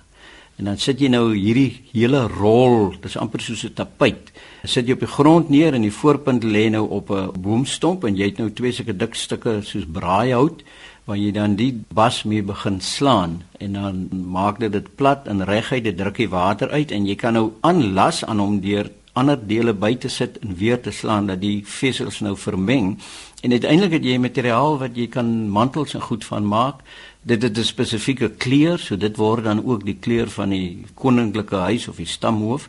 En 0.57 0.65
dan 0.65 0.79
sit 0.79 1.01
jy 1.01 1.09
nou 1.09 1.35
hierdie 1.35 1.83
hele 1.93 2.29
rol, 2.29 2.91
dit 2.91 3.05
is 3.05 3.17
amper 3.17 3.41
soos 3.41 3.65
'n 3.65 3.75
tapuit. 3.75 4.33
Sit 4.65 4.87
jy 4.87 4.93
op 4.93 5.01
die 5.01 5.09
grond 5.09 5.49
neer 5.49 5.75
en 5.75 5.83
die 5.83 5.93
voorpunt 5.93 6.45
lê 6.45 6.71
nou 6.71 6.89
op 6.89 7.11
'n 7.11 7.31
boomstomp 7.41 8.05
en 8.05 8.17
jy 8.17 8.25
het 8.25 8.39
nou 8.39 8.53
twee 8.53 8.73
sulke 8.73 8.97
dik 8.97 9.15
stukke 9.15 9.63
soos 9.63 9.85
braaihout 9.93 10.63
waar 11.07 11.19
jy 11.19 11.31
dan 11.33 11.55
die 11.55 11.73
bas 11.95 12.25
mee 12.27 12.43
begin 12.43 12.81
slaan 12.83 13.43
en 13.63 13.73
dan 13.79 14.09
maak 14.11 14.59
dit 14.59 14.73
dit 14.73 14.87
plat 14.99 15.27
en 15.31 15.45
reguit 15.47 15.85
dit 15.85 15.97
druk 15.97 16.19
die 16.19 16.31
water 16.33 16.71
uit 16.75 16.91
en 16.91 17.07
jy 17.07 17.15
kan 17.15 17.39
nou 17.39 17.51
aanlas 17.63 18.25
aan 18.27 18.43
hom 18.43 18.61
deur 18.61 18.91
ander 19.17 19.39
dele 19.49 19.73
by 19.73 19.95
te 19.97 20.11
sit 20.13 20.37
en 20.45 20.55
weer 20.61 20.81
te 20.83 20.93
slaan 20.93 21.31
dat 21.31 21.41
die 21.41 21.63
vesels 21.65 22.21
nou 22.21 22.35
vermeng. 22.37 22.97
En 23.41 23.55
uiteindelik 23.55 23.97
het 23.97 24.05
jy 24.05 24.19
materiaal 24.21 24.77
wat 24.83 24.99
jy 24.99 25.07
kan 25.13 25.31
mantels 25.49 25.95
en 25.97 26.05
goed 26.05 26.27
van 26.29 26.45
maak. 26.45 26.83
Dit 27.23 27.43
het 27.43 27.59
'n 27.59 27.65
spesifieke 27.65 28.29
kleur 28.37 28.79
so 28.79 28.97
dit 28.97 29.17
word 29.17 29.45
dan 29.45 29.65
ook 29.65 29.85
die 29.85 29.97
kleur 30.01 30.29
van 30.29 30.51
die 30.51 30.85
koninklike 30.95 31.57
huis 31.57 31.89
of 31.89 31.97
die 31.97 32.07
stamhoof. 32.07 32.69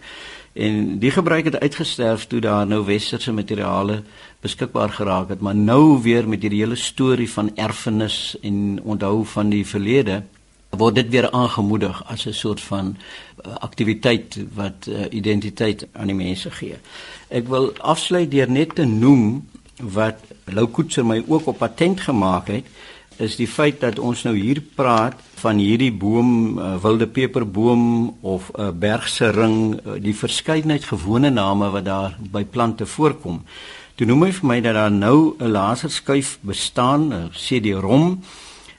En 0.53 1.00
die 1.00 1.12
gebruik 1.12 1.46
het 1.46 1.60
uitgesterf 1.60 2.25
toe 2.27 2.39
daar 2.39 2.67
nou 2.67 2.86
westerse 2.86 3.32
materiale 3.32 4.03
beskikbaar 4.41 4.89
geraak 4.89 5.29
het 5.29 5.39
maar 5.41 5.56
nou 5.56 6.01
weer 6.01 6.27
met 6.29 6.41
hierdie 6.41 6.63
hele 6.63 6.75
storie 6.75 7.29
van 7.32 7.56
erfenis 7.56 8.38
en 8.41 8.79
onthou 8.84 9.25
van 9.25 9.50
die 9.50 9.65
verlede 9.65 10.24
word 10.70 10.96
dit 10.96 11.10
weer 11.10 11.32
aangemoedig 11.32 12.03
as 12.06 12.25
'n 12.25 12.34
soort 12.34 12.62
van 12.62 12.98
uh, 12.98 13.56
aktiwiteit 13.56 14.38
wat 14.53 14.88
uh, 14.89 15.06
identiteit 15.10 15.88
aan 15.91 16.08
die 16.08 16.15
mense 16.15 16.51
gee. 16.51 16.75
Ek 17.29 17.48
wil 17.48 17.74
afsluit 17.79 18.32
deur 18.32 18.50
net 18.50 18.75
te 18.75 18.86
noem 18.86 19.48
wat 19.82 20.20
Lou 20.46 20.67
Koetser 20.67 21.06
my 21.06 21.24
ook 21.27 21.48
op 21.48 21.58
patent 21.58 22.01
gemaak 22.01 22.48
het 22.48 22.65
is 23.17 23.36
die 23.36 23.48
feit 23.48 23.79
dat 23.82 24.00
ons 24.00 24.24
nou 24.24 24.36
hier 24.38 24.62
praat 24.75 25.17
van 25.41 25.58
hierdie 25.58 25.91
boom 25.94 26.60
uh, 26.60 26.75
wilde 26.82 27.08
peperboom 27.08 28.15
of 28.22 28.51
'n 28.53 28.62
uh, 28.62 28.70
bergse 28.70 29.29
ring 29.29 29.79
uh, 29.86 29.98
die 30.01 30.15
verskeidenheid 30.15 30.84
gewone 30.84 31.29
name 31.29 31.70
wat 31.70 31.86
daar 31.86 32.17
by 32.32 32.44
plante 32.44 32.86
voorkom. 32.86 33.44
Toe 33.98 34.06
noem 34.06 34.27
hy 34.27 34.34
vir 34.38 34.46
my 34.46 34.56
dat 34.62 34.75
daar 34.77 34.92
nou 34.94 35.34
'n 35.42 35.51
laserskuif 35.58 36.38
bestaan, 36.46 37.10
'n 37.13 37.32
CD-ROM 37.34 38.22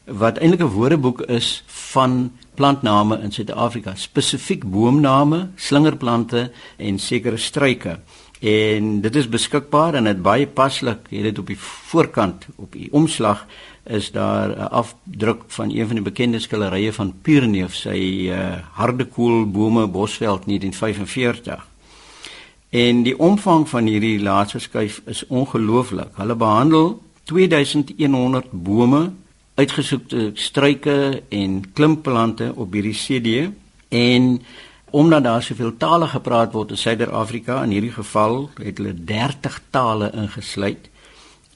wat 0.06 0.38
eintlik 0.38 0.62
'n 0.62 0.74
woordeboek 0.78 1.20
is 1.22 1.64
van 1.66 2.30
plantname 2.54 3.18
in 3.22 3.32
Suid-Afrika, 3.32 3.94
spesifiek 3.94 4.62
boomname, 4.64 5.48
slingerplante 5.56 6.52
en 6.76 6.98
sekere 6.98 7.36
struike. 7.36 7.98
En 8.40 9.00
dit 9.00 9.16
is 9.16 9.28
beskikbaar 9.28 9.94
en 9.94 10.04
dit 10.04 10.22
baie 10.22 10.46
paslik, 10.46 10.98
jy 11.10 11.16
het 11.16 11.24
dit 11.24 11.38
op 11.38 11.46
die 11.46 11.58
voorkant 11.90 12.46
op 12.56 12.72
die 12.72 12.88
omslag 12.92 13.46
is 13.86 14.10
daar 14.10 14.48
'n 14.48 14.70
afdruk 14.70 15.42
van 15.46 15.70
een 15.70 15.86
van 15.86 15.96
die 15.96 16.10
bekende 16.10 16.38
skilderye 16.38 16.92
van 16.92 17.14
Pierneef, 17.22 17.74
sy 17.74 18.28
uh, 18.30 18.56
Hardekoelbome 18.72 19.86
Bosveld 19.88 20.46
1945. 20.46 21.66
En 22.70 23.02
die 23.02 23.18
omvang 23.18 23.68
van 23.68 23.86
hierdie 23.88 24.20
laaste 24.20 24.58
skuif 24.58 25.00
is 25.08 25.26
ongelooflik. 25.26 26.12
Hulle 26.20 26.34
behandel 26.36 27.02
2100 27.24 28.50
bome, 28.52 29.10
uitgesoekte 29.54 30.30
struike 30.34 31.22
en 31.28 31.62
klimplante 31.72 32.52
op 32.54 32.72
hierdie 32.72 32.96
CD 32.96 33.48
en 33.88 34.42
omdat 34.90 35.24
daar 35.24 35.42
soveel 35.42 35.76
tale 35.76 36.06
gepraat 36.06 36.52
word 36.52 36.70
in 36.70 36.80
Suider-Afrika 36.80 37.62
in 37.62 37.72
hierdie 37.76 37.92
geval 37.92 38.50
het 38.60 38.78
hulle 38.78 38.94
30 38.94 39.60
tale 39.70 40.12
ingesluit 40.14 40.88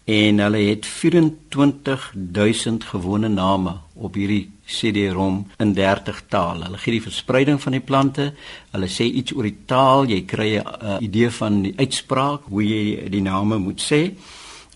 en 0.04 0.38
hulle 0.38 0.58
het 0.58 0.86
24000 0.86 2.84
gewone 2.84 3.28
name 3.28 3.76
op 3.94 4.14
hierdie 4.18 4.50
CD-ROM 4.66 5.46
in 5.58 5.72
30 5.74 6.22
tale. 6.28 6.64
Hulle 6.64 6.78
gee 6.78 6.92
die 6.96 7.02
verspreiding 7.02 7.60
van 7.62 7.72
die 7.76 7.84
plante, 7.84 8.32
hulle 8.72 8.88
sê 8.90 9.04
iets 9.06 9.34
oor 9.36 9.46
die 9.46 9.58
taal, 9.66 10.04
jy 10.10 10.24
kry 10.26 10.56
'n 10.58 10.64
idee 11.00 11.30
van 11.30 11.62
die 11.62 11.74
uitspraak, 11.76 12.40
hoe 12.48 12.64
jy 12.64 13.08
die 13.10 13.22
name 13.22 13.58
moet 13.58 13.80
sê. 13.80 14.14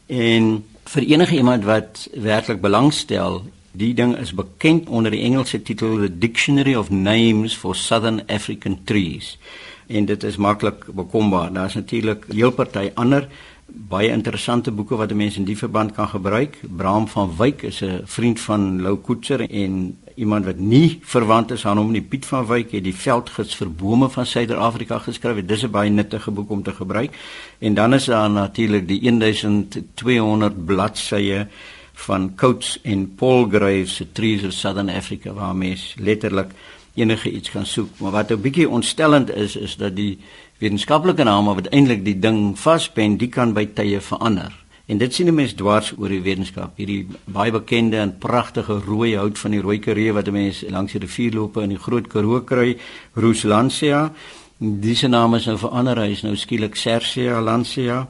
En 0.06 0.64
vir 0.84 1.02
enige 1.02 1.36
iemand 1.36 1.64
wat 1.64 2.08
werklik 2.14 2.60
belangstel, 2.60 3.42
die 3.72 3.94
ding 3.94 4.16
is 4.16 4.32
bekend 4.34 4.88
onder 4.88 5.10
die 5.10 5.22
Engelse 5.22 5.62
titel 5.62 5.98
The 5.98 6.18
Dictionary 6.18 6.74
of 6.74 6.90
Names 6.90 7.56
for 7.56 7.74
Southern 7.74 8.22
African 8.26 8.78
Trees. 8.84 9.38
En 9.86 10.04
dit 10.04 10.22
is 10.22 10.36
maklik 10.36 10.86
bekombaar. 10.94 11.52
Daar's 11.52 11.74
natuurlik 11.74 12.24
heel 12.32 12.50
party 12.50 12.90
ander 12.94 13.28
baie 13.66 14.10
interessante 14.10 14.70
boeke 14.70 14.96
wat 14.96 15.12
mense 15.14 15.38
in 15.38 15.44
die 15.44 15.58
verband 15.58 15.92
kan 15.92 16.08
gebruik. 16.08 16.58
Bram 16.76 17.08
van 17.08 17.34
Wyk 17.36 17.62
is 17.62 17.82
'n 17.82 18.00
vriend 18.04 18.40
van 18.40 18.82
Lou 18.82 18.96
Koetser 18.96 19.50
en 19.50 19.98
iemand 20.14 20.44
wat 20.44 20.58
nie 20.58 20.98
verwant 21.02 21.50
is 21.50 21.66
aan 21.66 21.76
hom 21.76 21.90
nie. 21.90 22.02
Piet 22.02 22.26
van 22.26 22.46
Wyk 22.46 22.70
het 22.70 22.84
die 22.84 22.94
Veldgids 22.94 23.56
vir 23.56 23.70
bome 23.70 24.08
van 24.08 24.26
Suider-Afrika 24.26 24.98
geskryf. 24.98 25.36
Dit 25.36 25.50
is 25.50 25.64
'n 25.64 25.70
baie 25.70 25.90
nuttige 25.90 26.30
boek 26.30 26.50
om 26.50 26.62
te 26.62 26.72
gebruik. 26.72 27.16
En 27.58 27.74
dan 27.74 27.94
is 27.94 28.04
daar 28.04 28.30
natuurlik 28.30 28.88
die 28.88 29.00
1200 29.00 30.64
bladsye 30.64 31.46
van 31.92 32.34
Coates 32.34 32.78
en 32.82 33.14
Paul 33.14 33.48
Graves 33.48 33.94
se 33.94 34.12
Trees 34.12 34.44
of 34.44 34.52
Southern 34.52 34.88
Africa 34.88 35.32
waar 35.32 35.56
mens 35.56 35.94
letterlik 35.98 36.50
enige 36.96 37.30
iets 37.30 37.50
kan 37.50 37.66
soek. 37.66 37.98
Maar 38.00 38.12
wat 38.12 38.30
'n 38.30 38.40
bietjie 38.40 38.68
ontstellend 38.68 39.34
is 39.34 39.56
is 39.56 39.76
dat 39.76 39.96
die 39.96 40.18
wetenskaplike 40.58 41.24
name 41.24 41.54
wat 41.54 41.68
eintlik 41.68 42.04
die 42.04 42.18
ding 42.18 42.58
vaspen, 42.58 43.16
die 43.16 43.28
kan 43.28 43.52
by 43.52 43.66
tye 43.66 44.00
verander. 44.00 44.52
En 44.86 44.98
dit 44.98 45.14
sien 45.14 45.26
'n 45.26 45.34
mens 45.34 45.52
dwars 45.52 45.92
oor 45.98 46.08
die 46.08 46.22
wetenskap. 46.22 46.76
Hierdie 46.76 47.06
baie 47.24 47.50
bekende 47.50 47.96
en 47.96 48.18
pragtige 48.18 48.78
rooi 48.86 49.16
hout 49.16 49.38
van 49.38 49.50
die 49.50 49.60
rooi 49.60 49.78
karee 49.78 50.12
wat 50.12 50.30
mense 50.30 50.70
langs 50.70 50.92
die 50.92 51.00
rivierloope 51.00 51.62
in 51.62 51.68
die 51.68 51.78
Groot 51.78 52.06
Karoo 52.06 52.40
kry, 52.40 52.76
Rooslansia. 53.14 54.12
Diese 54.58 55.08
naam 55.08 55.34
is 55.34 55.46
nou 55.46 55.58
verander, 55.58 55.98
hy 55.98 56.10
is 56.10 56.22
nou 56.22 56.36
skielik 56.36 56.76
Cercia 56.76 57.40
lancia. 57.40 58.08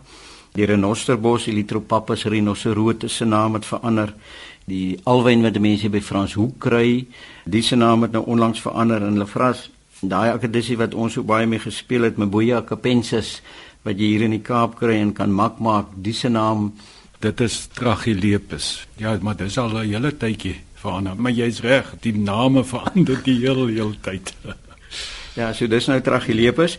Die 0.52 0.64
renosterbos, 0.64 1.46
Elytropappus 1.46 2.24
rhinocerotus 2.24 3.16
se 3.16 3.24
naam 3.24 3.54
het 3.54 3.66
verander. 3.66 4.14
Die 4.66 4.98
alwyn 5.06 5.42
wat 5.42 5.58
mense 5.62 5.88
by 5.88 6.00
Frans 6.00 6.34
Hoek 6.34 6.58
kry, 6.58 7.06
diese 7.44 7.76
naam 7.76 8.02
het 8.02 8.12
nou 8.12 8.24
onlangs 8.26 8.60
verander 8.60 9.02
in 9.06 9.18
Lefras 9.18 9.68
daai 10.00 10.32
akkedissie 10.34 10.76
wat 10.76 10.94
ons 10.94 11.14
so 11.16 11.24
baie 11.24 11.46
mee 11.48 11.62
gespeel 11.62 12.04
het 12.04 12.18
met 12.20 12.30
Boya 12.30 12.60
Capensis 12.66 13.40
wat 13.86 13.96
jy 13.96 14.12
hier 14.12 14.26
in 14.26 14.34
die 14.34 14.42
Kaap 14.44 14.76
kry 14.80 14.98
en 15.00 15.14
kan 15.16 15.32
mak 15.32 15.60
maak 15.62 15.94
dis 15.96 16.20
se 16.20 16.28
naam. 16.28 16.72
Dit 17.20 17.40
is 17.40 17.68
Trachylepis 17.72 18.86
ja 19.00 19.16
maar 19.22 19.36
dis 19.36 19.58
al 19.58 19.70
'n 19.70 19.88
hele 19.88 20.12
tydjie 20.12 20.56
verander. 20.74 21.16
Maar 21.16 21.32
jy's 21.32 21.60
reg 21.60 21.94
die 22.00 22.12
name 22.12 22.64
verander 22.72 23.22
die 23.22 23.38
heel 23.40 23.66
heel 23.66 23.94
tyd. 24.00 24.34
Ja 25.36 25.52
so 25.52 25.66
dis 25.66 25.86
nou 25.86 26.00
Trachylepis 26.00 26.78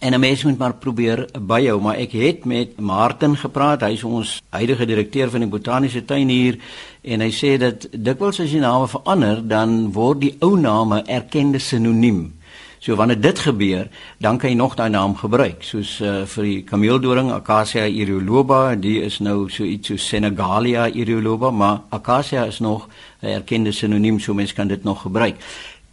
En 0.00 0.12
'n 0.12 0.20
mens 0.20 0.44
moet 0.44 0.58
maar 0.58 0.74
probeer 0.74 1.28
byhou, 1.40 1.80
maar 1.80 1.96
ek 1.96 2.12
het 2.12 2.44
met 2.44 2.80
Martin 2.80 3.36
gepraat, 3.36 3.80
hy 3.80 3.92
is 3.92 4.04
ons 4.04 4.42
huidige 4.48 4.86
direkteur 4.86 5.30
van 5.30 5.40
die 5.40 5.48
botaniese 5.48 6.04
tuin 6.04 6.28
hier 6.28 6.56
en 7.02 7.20
hy 7.20 7.30
sê 7.30 7.58
dat 7.58 7.88
dikwels 7.92 8.40
as 8.40 8.52
jy 8.52 8.58
name 8.58 8.88
verander, 8.88 9.46
dan 9.48 9.92
word 9.92 10.20
die 10.20 10.36
ou 10.40 10.56
name 10.56 11.02
erkende 11.04 11.58
sinoniem. 11.58 12.32
So 12.78 12.96
wanneer 12.96 13.20
dit 13.20 13.38
gebeur, 13.38 13.88
dan 14.18 14.38
kan 14.38 14.50
jy 14.50 14.56
nog 14.56 14.74
daai 14.74 14.88
naam 14.88 15.16
gebruik. 15.16 15.62
Soos 15.62 16.00
uh, 16.00 16.24
vir 16.24 16.44
die 16.44 16.62
kameeldoring 16.64 17.32
Acacia 17.32 17.84
erioloba, 17.84 18.74
die 18.74 19.02
is 19.02 19.18
nou 19.18 19.50
so 19.50 19.64
iets 19.64 19.88
so 19.88 19.96
Senegalia 19.96 20.88
erioloba, 20.88 21.50
maar 21.50 21.80
Acacia 21.90 22.44
is 22.44 22.58
nog 22.58 22.88
'n 23.20 23.26
erkende 23.26 23.72
sinoniem, 23.72 24.18
so 24.20 24.34
mense 24.34 24.54
kan 24.54 24.68
dit 24.68 24.84
nog 24.84 25.02
gebruik. 25.02 25.36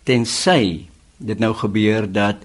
Tensy 0.03 0.87
dit 1.17 1.39
nou 1.39 1.53
gebeur 1.53 2.11
dat 2.11 2.35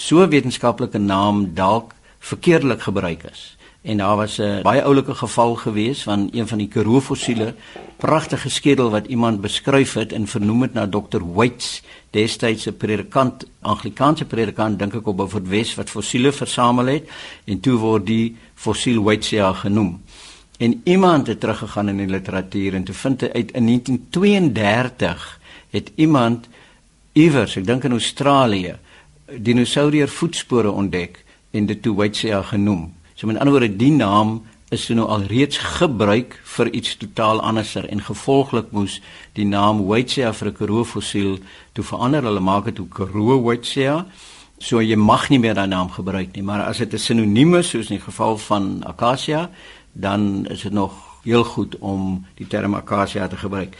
so 0.00 0.24
wetenskaplike 0.28 0.98
naam 0.98 1.50
dalk 1.54 1.92
verkeerdelik 2.18 2.86
gebruik 2.88 3.24
is. 3.28 3.56
En 3.82 3.96
daar 3.96 4.16
was 4.16 4.38
'n 4.38 4.62
baie 4.62 4.82
oulike 4.82 5.14
geval 5.14 5.54
gewees 5.54 6.02
van 6.02 6.28
een 6.32 6.48
van 6.48 6.58
die 6.58 6.68
Karoo 6.68 7.00
fossiele, 7.00 7.54
pragtige 7.96 8.48
skedel 8.48 8.90
wat 8.90 9.06
iemand 9.06 9.40
beskryf 9.40 9.92
het 9.92 10.12
en 10.12 10.26
vernoem 10.26 10.62
het 10.62 10.72
na 10.72 10.88
Dr. 10.88 11.20
Waits, 11.34 11.82
destyds 12.10 12.66
'n 12.66 12.76
predikant, 12.76 13.46
Anglikaanse 13.60 14.24
predikant 14.24 14.78
dink 14.78 14.94
ek 14.94 15.06
op 15.06 15.16
Beaufort 15.16 15.76
wat 15.76 15.90
fossiele 15.90 16.32
versamel 16.32 16.86
het 16.86 17.08
en 17.44 17.60
toe 17.60 17.78
word 17.78 18.06
die 18.06 18.36
fossiel 18.54 19.02
Waitsia 19.02 19.52
genoem. 19.52 20.02
En 20.58 20.80
iemand 20.84 21.26
het 21.26 21.40
teruggegaan 21.40 21.88
in 21.88 21.96
die 21.96 22.06
literatuur 22.06 22.74
en 22.74 22.84
toe 22.84 22.94
vind 22.94 23.20
hy 23.20 23.28
uit 23.32 23.50
in 23.50 23.66
1932 23.66 25.40
het 25.70 25.92
iemand 25.94 26.48
iewers, 27.12 27.56
ek 27.56 27.66
dink 27.66 27.84
in 27.84 27.92
Australië, 27.92 28.76
dinosourier 29.38 30.08
voetspore 30.08 30.70
ontdek 30.70 31.24
en 31.50 31.66
dit 31.66 31.82
toe 31.82 31.94
Waitsia 31.96 32.42
genoem. 32.42 32.94
So 33.14 33.26
met 33.26 33.38
ander 33.38 33.52
woorde 33.52 33.76
die 33.76 33.92
naam 33.92 34.42
is 34.70 34.88
nou 34.88 35.08
al 35.10 35.26
reeds 35.26 35.58
gebruik 35.58 36.36
vir 36.56 36.70
iets 36.70 36.96
totaal 36.96 37.40
anderser 37.42 37.88
en 37.90 38.02
gevolglik 38.02 38.70
moes 38.70 39.00
die 39.34 39.46
naam 39.46 39.84
Waitsia 39.86 40.32
vir 40.32 40.48
'n 40.48 40.54
Karoo 40.54 40.84
fossiel 40.84 41.38
toe 41.72 41.84
verander. 41.84 42.22
Hulle 42.22 42.40
maak 42.40 42.64
dit 42.64 42.74
toe 42.74 42.88
Karoo 42.88 43.42
Waitsia. 43.42 44.06
So 44.58 44.80
jy 44.80 44.96
mag 44.96 45.28
nie 45.28 45.38
meer 45.38 45.54
daai 45.54 45.66
naam 45.66 45.90
gebruik 45.90 46.36
nie, 46.36 46.42
maar 46.42 46.62
as 46.62 46.78
dit 46.78 46.92
'n 46.92 46.98
sinoniem 46.98 47.54
is 47.54 47.68
soos 47.68 47.90
in 47.90 47.96
die 47.96 48.04
geval 48.04 48.38
van 48.38 48.84
Acacia, 48.84 49.50
dan 49.92 50.46
is 50.46 50.62
dit 50.62 50.72
nog 50.72 50.92
heel 51.22 51.44
goed 51.44 51.78
om 51.78 52.26
die 52.34 52.46
term 52.46 52.74
Acacia 52.74 53.28
te 53.28 53.36
gebruik. 53.36 53.76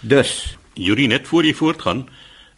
Dus, 0.00 0.56
Yuri 0.74 1.06
net 1.06 1.26
voor 1.26 1.44
jy 1.44 1.54
voortgaan, 1.54 2.08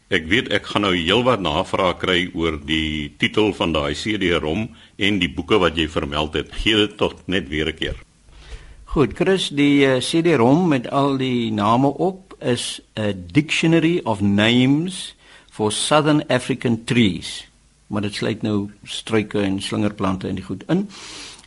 Ek 0.07 0.29
weet 0.31 0.53
ek 0.55 0.69
gaan 0.71 0.85
nou 0.87 0.93
heelwat 0.95 1.41
navrae 1.43 1.97
kry 1.99 2.21
oor 2.31 2.61
die 2.63 3.11
titel 3.19 3.49
van 3.59 3.73
daai 3.75 3.91
CD-ROM 3.99 4.69
en 5.03 5.17
die 5.19 5.31
boeke 5.35 5.59
wat 5.59 5.75
jy 5.75 5.89
vermeld 5.91 6.37
het. 6.39 6.53
Gee 6.63 6.79
dit 6.79 6.95
tog 6.95 7.17
net 7.27 7.49
weer 7.51 7.67
'n 7.67 7.75
keer. 7.75 7.97
Goed, 8.85 9.17
Chris, 9.19 9.49
die 9.49 9.83
uh, 9.83 9.97
eh, 9.97 10.01
CD-ROM 10.01 10.69
met 10.69 10.87
al 10.91 11.17
die 11.19 11.51
name 11.51 11.89
op 11.89 12.37
is 12.39 12.81
'n 12.95 13.27
Dictionary 13.33 14.01
of 14.05 14.21
Names 14.21 15.17
for 15.51 15.73
Southern 15.73 16.23
African 16.29 16.85
Trees. 16.85 17.49
Maar 17.87 18.03
dit 18.03 18.15
sluit 18.15 18.43
nou 18.43 18.71
struike 18.85 19.41
en 19.41 19.61
slingerplante 19.61 20.29
in 20.29 20.35
die 20.35 20.45
goed 20.45 20.63
in. 20.69 20.89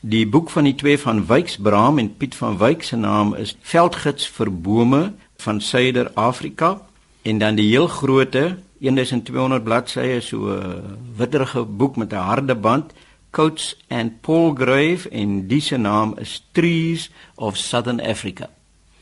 Die 0.02 0.28
boek 0.28 0.50
van 0.50 0.64
die 0.64 0.76
twee 0.76 1.00
van 1.00 1.26
Wyksbraam 1.26 1.98
en 1.98 2.18
Piet 2.18 2.36
van 2.36 2.58
Wyk 2.58 2.84
se 2.84 2.96
naam 2.96 3.36
is 3.36 3.56
Veldgids 3.62 4.28
vir 4.28 4.52
bome 4.52 5.14
van 5.38 5.62
Suider-Afrika 5.62 6.89
en 7.22 7.38
dan 7.38 7.56
die 7.56 7.68
heel 7.70 7.88
groote 7.88 8.58
1200 8.80 9.64
bladsye 9.64 10.22
so 10.22 10.56
uh, 10.56 10.76
witterige 11.18 11.64
boek 11.66 11.96
met 11.96 12.14
'n 12.14 12.16
harde 12.32 12.56
band 12.56 12.94
Coates 13.32 13.76
and 13.88 14.22
Paul 14.22 14.54
Grave 14.54 15.10
en 15.10 15.48
die 15.48 15.62
se 15.62 15.78
naam 15.78 16.16
is 16.18 16.40
Trees 16.52 17.12
of 17.36 17.58
Southern 17.58 18.02
Africa. 18.02 18.50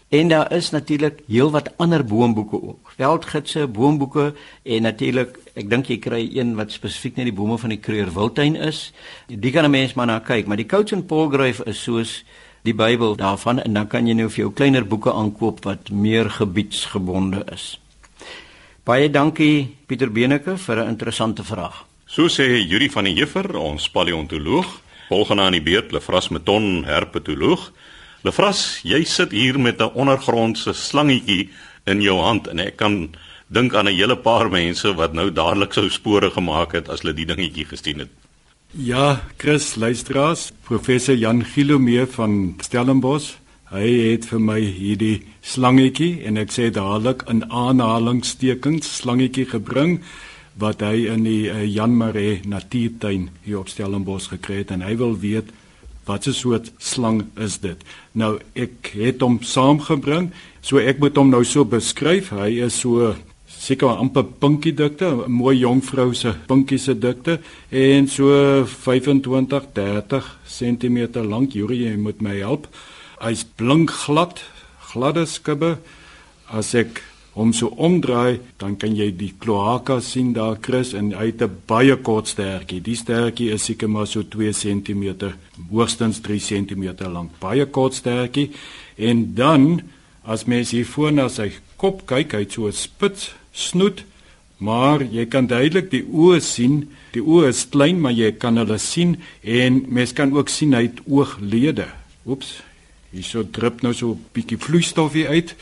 En 0.08 0.28
daar 0.28 0.52
is 0.54 0.70
natuurlik 0.70 1.20
heelwat 1.28 1.78
ander 1.78 2.06
boomboeke 2.06 2.62
ook. 2.64 2.92
Veldgidse, 2.96 3.68
boomboeke 3.68 4.34
en 4.64 4.82
natuurlik, 4.82 5.40
ek 5.54 5.70
dink 5.70 5.88
jy 5.92 5.98
kry 6.00 6.22
een 6.32 6.54
wat 6.56 6.72
spesifiek 6.72 7.16
net 7.20 7.28
die 7.28 7.36
bome 7.36 7.58
van 7.60 7.72
die 7.76 7.80
Kreur 7.80 8.12
Wildtuin 8.14 8.56
is. 8.56 8.92
Die 9.28 9.52
kan 9.52 9.66
'n 9.66 9.72
mens 9.72 9.94
maar 9.94 10.08
na 10.08 10.20
kyk, 10.20 10.48
maar 10.48 10.58
die 10.58 10.66
Coates 10.66 10.94
and 10.94 11.08
Paul 11.08 11.30
Grave 11.30 11.64
is 11.66 11.84
soos 11.84 12.24
die 12.64 12.76
Bybel 12.76 13.16
daarvan 13.16 13.60
en 13.60 13.74
dan 13.74 13.88
kan 13.88 14.08
jy 14.08 14.14
nou 14.14 14.30
vir 14.30 14.44
jou 14.44 14.54
kleiner 14.54 14.88
boeke 14.88 15.14
aankoop 15.14 15.64
wat 15.64 15.90
meer 15.90 16.30
gebiedsgebonde 16.30 17.46
is. 17.52 17.80
Baie 18.88 19.10
dankie 19.12 19.68
Pieter 19.84 20.08
Beneke 20.08 20.54
vir 20.56 20.78
'n 20.80 20.88
interessante 20.88 21.44
vraag. 21.44 21.84
So 22.08 22.28
sê 22.30 22.64
Yuri 22.64 22.90
van 22.90 23.04
die 23.04 23.20
Heffer, 23.20 23.58
ons 23.58 23.90
paleontoloog, 23.90 24.82
volgende 25.10 25.44
aan 25.44 25.52
die 25.52 25.62
beurt 25.62 25.92
Lefras 25.92 26.30
Meton, 26.30 26.86
herpetoloog. 26.86 27.72
Lefras, 28.24 28.80
jy 28.84 29.04
sit 29.04 29.32
hier 29.32 29.60
met 29.60 29.82
'n 29.82 29.92
ondergrondse 29.94 30.74
slangetjie 30.74 31.50
in 31.86 32.02
jou 32.02 32.22
hand 32.22 32.48
en 32.48 32.60
ek 32.60 32.78
kan 32.78 33.10
dink 33.48 33.76
aan 33.76 33.88
'n 33.88 33.96
hele 33.96 34.16
paar 34.16 34.50
mense 34.50 34.96
wat 34.96 35.14
nou 35.14 35.32
dadelik 35.32 35.74
sou 35.74 35.90
spore 35.90 36.32
gemaak 36.32 36.72
het 36.72 36.90
as 36.90 37.02
hulle 37.02 37.14
die 37.14 37.26
dingetjie 37.26 37.66
gesien 37.66 38.00
het. 38.00 38.10
Ja, 38.72 39.22
Chris 39.38 39.76
luisteraars, 39.76 40.52
professor 40.64 41.16
Jan 41.16 41.44
Gilomee 41.44 42.06
van 42.06 42.56
Stellenbosch 42.62 43.36
Hy 43.68 43.88
het 44.14 44.30
vir 44.30 44.40
my 44.40 44.62
hierdie 44.64 45.26
slangetjie 45.44 46.22
en 46.24 46.40
ek 46.40 46.54
sê 46.56 46.70
dadelik 46.72 47.26
in 47.28 47.42
aanhalingstekens 47.52 48.88
slangetjie 49.02 49.44
gebring 49.50 49.98
wat 50.56 50.86
hy 50.86 51.04
in 51.12 51.26
die 51.28 51.50
uh, 51.52 51.66
Jan 51.68 51.98
Maree 52.00 52.40
Natuurtuin 52.48 53.28
hier 53.44 53.60
op 53.60 53.68
Stellenbosch 53.68 54.32
gekry 54.32 54.62
het 54.62 54.72
en 54.72 54.88
hy 54.88 54.96
wil 55.04 55.18
weet 55.20 55.52
wat 56.08 56.28
'n 56.28 56.34
soort 56.34 56.72
slang 56.80 57.26
is 57.36 57.60
dit. 57.60 57.76
Nou 58.16 58.40
ek 58.56 58.96
het 58.96 59.22
hom 59.22 59.42
saamgebring, 59.44 60.32
so 60.62 60.80
ek 60.80 61.00
moet 61.04 61.18
hom 61.18 61.30
nou 61.30 61.44
so 61.44 61.66
beskryf. 61.66 62.32
Hy 62.32 62.64
is 62.64 62.80
so 62.80 63.16
seker 63.48 64.00
amper 64.00 64.24
pinkie 64.24 64.74
dikte, 64.74 65.12
'n 65.12 65.32
mooi 65.32 65.60
jong 65.60 65.84
vrou 65.84 66.14
se 66.14 66.34
pinkie 66.48 66.80
se 66.80 66.96
dikte 66.96 67.40
en 67.70 68.08
so 68.08 68.64
25 68.66 69.74
30 69.74 70.40
cm 70.48 71.28
lank. 71.28 71.52
Juri, 71.52 71.84
jy 71.84 71.98
moet 71.98 72.22
my 72.22 72.38
help. 72.40 72.68
Hy's 73.18 73.44
blink 73.44 73.90
glad, 73.90 74.44
gladde 74.92 75.26
skubbe. 75.26 75.78
As 76.54 76.76
ek 76.78 77.02
hom 77.34 77.50
so 77.54 77.72
omdraai, 77.74 78.40
dan 78.62 78.76
kan 78.78 78.94
jy 78.98 79.08
die 79.18 79.32
kloaka 79.42 79.98
sien 80.06 80.36
daar 80.36 80.60
Chris 80.62 80.94
en 80.98 81.12
hy 81.18 81.32
het 81.32 81.42
'n 81.42 81.58
baie 81.68 81.96
kort 81.98 82.28
stertjie. 82.28 82.82
Die 82.82 82.96
stertjie 82.96 83.52
is 83.54 83.66
seker 83.66 83.90
maar 83.90 84.08
so 84.08 84.22
2 84.22 84.54
cm, 84.54 85.34
hoogstens 85.72 86.22
3 86.22 86.40
cm 86.40 86.84
lank. 87.10 87.32
Baie 87.40 87.66
kort 87.66 87.94
stertjie. 87.94 88.52
En 88.98 89.34
dan 89.34 89.82
as 90.24 90.46
mens 90.46 90.72
hier 90.72 90.86
voor 90.86 91.12
na 91.12 91.28
sy 91.30 91.52
kop 91.78 92.06
kyk, 92.06 92.34
hy 92.34 92.40
het 92.40 92.52
so 92.54 92.68
'n 92.68 92.72
spits 92.72 93.34
snoet, 93.52 94.04
maar 94.58 95.02
jy 95.02 95.26
kan 95.26 95.48
duidelik 95.48 95.90
die 95.90 96.04
oë 96.04 96.40
sien. 96.40 96.90
Die 97.14 97.22
oë 97.22 97.48
is 97.48 97.70
klein, 97.70 98.02
maar 98.02 98.12
jy 98.14 98.32
kan 98.32 98.58
hulle 98.58 98.78
sien 98.78 99.18
en 99.42 99.86
mens 99.88 100.14
kan 100.14 100.34
ook 100.34 100.50
sien 100.50 100.74
hy 100.74 100.82
het 100.82 101.00
ooglede. 101.08 101.88
Oeps, 102.26 102.62
Hierso 103.16 103.44
drup 103.44 103.82
nou 103.82 103.94
so 103.94 104.12
'n 104.12 104.26
bietjie 104.34 104.58
vloeistof 104.58 105.14
hier 105.14 105.28
uit. 105.28 105.56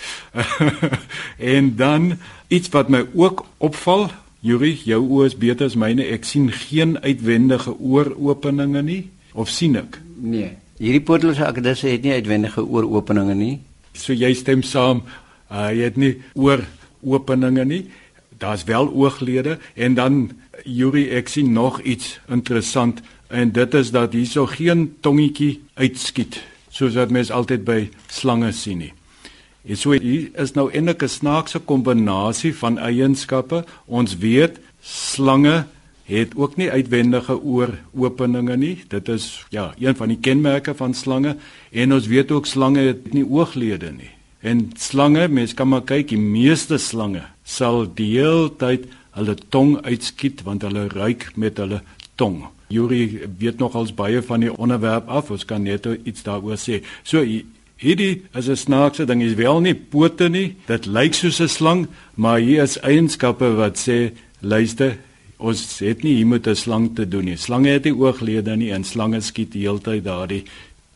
en 1.55 1.75
dan 1.75 2.17
iets 2.47 2.69
wat 2.69 2.89
my 2.89 3.05
ook 3.13 3.45
opval, 3.57 4.11
Yuri, 4.39 4.75
jou 4.85 5.01
oë 5.01 5.25
is 5.25 5.37
beter 5.37 5.65
as 5.65 5.75
myne. 5.75 6.03
Ek 6.03 6.25
sien 6.25 6.51
geen 6.51 6.99
uitwendige 7.01 7.73
ooropeninge 7.79 8.81
nie 8.81 9.09
of 9.33 9.49
sien 9.49 9.75
ek? 9.75 10.01
Nee. 10.21 10.51
Hierdie 10.77 11.01
potlose 11.01 11.45
akkedisse 11.45 11.87
het 11.87 12.03
nie 12.03 12.13
uitwendige 12.13 12.61
ooropeninge 12.61 13.33
nie. 13.35 13.59
So 13.93 14.13
jy 14.13 14.33
stem 14.33 14.61
saam, 14.63 15.03
uh, 15.49 15.71
jy 15.71 15.83
het 15.89 15.97
nie 15.97 16.21
ooropeninge 16.33 17.65
nie. 17.65 17.85
Daar's 18.37 18.63
wel 18.63 18.89
ooglede 18.93 19.57
en 19.73 19.93
dan 19.93 20.31
Yuri, 20.63 21.09
ek 21.09 21.27
sien 21.27 21.53
nog 21.53 21.81
iets 21.81 22.19
interessant 22.29 23.01
en 23.27 23.51
dit 23.51 23.73
is 23.73 23.91
dat 23.91 24.13
hierso 24.13 24.45
geen 24.45 24.95
tongetjie 25.01 25.61
uitskiet 25.73 26.41
soos 26.75 26.97
wat 26.99 27.13
mens 27.15 27.31
altyd 27.31 27.63
by 27.67 27.79
slange 28.11 28.51
sien 28.55 28.83
nie. 28.83 28.93
En 29.65 29.79
so 29.79 29.95
hier 29.95 30.29
is 30.41 30.53
nou 30.53 30.67
eintlik 30.69 31.03
'n 31.03 31.09
snaakse 31.09 31.59
kombinasie 31.59 32.53
van 32.55 32.77
eienskappe. 32.77 33.63
Ons 33.85 34.17
weet 34.17 34.59
slange 34.81 35.65
het 36.05 36.35
ook 36.35 36.55
nie 36.55 36.69
uitwendige 36.71 37.41
ooropeninge 37.41 38.57
nie. 38.57 38.83
Dit 38.87 39.09
is 39.09 39.45
ja, 39.49 39.73
een 39.79 39.95
van 39.95 40.07
die 40.07 40.19
kenmerke 40.21 40.75
van 40.75 40.93
slange 40.93 41.35
en 41.71 41.93
ons 41.93 42.07
weet 42.07 42.31
ook 42.31 42.45
slange 42.45 42.79
het 42.79 43.13
nie 43.13 43.25
ooglede 43.25 43.91
nie. 43.91 44.11
En 44.39 44.71
slange, 44.77 45.27
mens 45.27 45.53
kan 45.53 45.67
maar 45.67 45.81
kyk, 45.81 46.07
die 46.07 46.21
meeste 46.21 46.77
slange 46.77 47.23
sal 47.43 47.87
die 47.93 48.17
hele 48.19 48.51
tyd 48.57 48.85
hulle 49.17 49.35
tong 49.49 49.79
uitskiet 49.85 50.43
want 50.45 50.61
hulle 50.61 50.87
ruik 50.87 51.31
met 51.35 51.57
hulle 51.57 51.81
tong. 52.15 52.43
Yuri 52.67 53.21
weet 53.37 53.57
nogals 53.57 53.93
baie 53.93 54.21
van 54.21 54.39
die 54.39 54.57
onderwerp 54.57 55.07
af. 55.07 55.31
Ons 55.31 55.45
kan 55.45 55.63
net 55.63 55.87
iets 56.03 56.23
daaroor 56.23 56.57
sê. 56.57 56.81
So 57.03 57.21
hierdie 57.77 58.23
is 58.33 58.47
'n 58.49 58.55
snaakse 58.55 59.05
ding. 59.05 59.21
Is 59.21 59.33
wel 59.33 59.59
nie 59.59 59.75
pote 59.75 60.29
nie. 60.29 60.55
Dit 60.65 60.85
lyk 60.85 61.13
soos 61.13 61.39
'n 61.39 61.47
slang, 61.47 61.87
maar 62.15 62.39
hier 62.39 62.63
is 62.63 62.79
eienskappe 62.79 63.55
wat 63.55 63.77
sê 63.77 64.11
luister, 64.39 64.97
ons 65.37 65.79
het 65.79 66.03
nie 66.03 66.15
hier 66.15 66.27
met 66.27 66.47
'n 66.47 66.55
slang 66.55 66.95
te 66.95 67.07
doen 67.07 67.25
nie. 67.25 67.37
Slange 67.37 67.69
het 67.69 67.83
nie 67.83 67.93
ooglede 67.93 68.55
nie 68.55 68.71
en 68.71 68.83
slange 68.83 69.21
skiet 69.21 69.53
heeltyd 69.53 70.03
daardie 70.03 70.43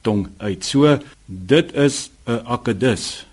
tong 0.01 0.27
uit. 0.37 0.65
So 0.65 0.99
dit 1.25 1.73
is 1.73 2.09
'n 2.25 2.41
akedus. 2.45 3.25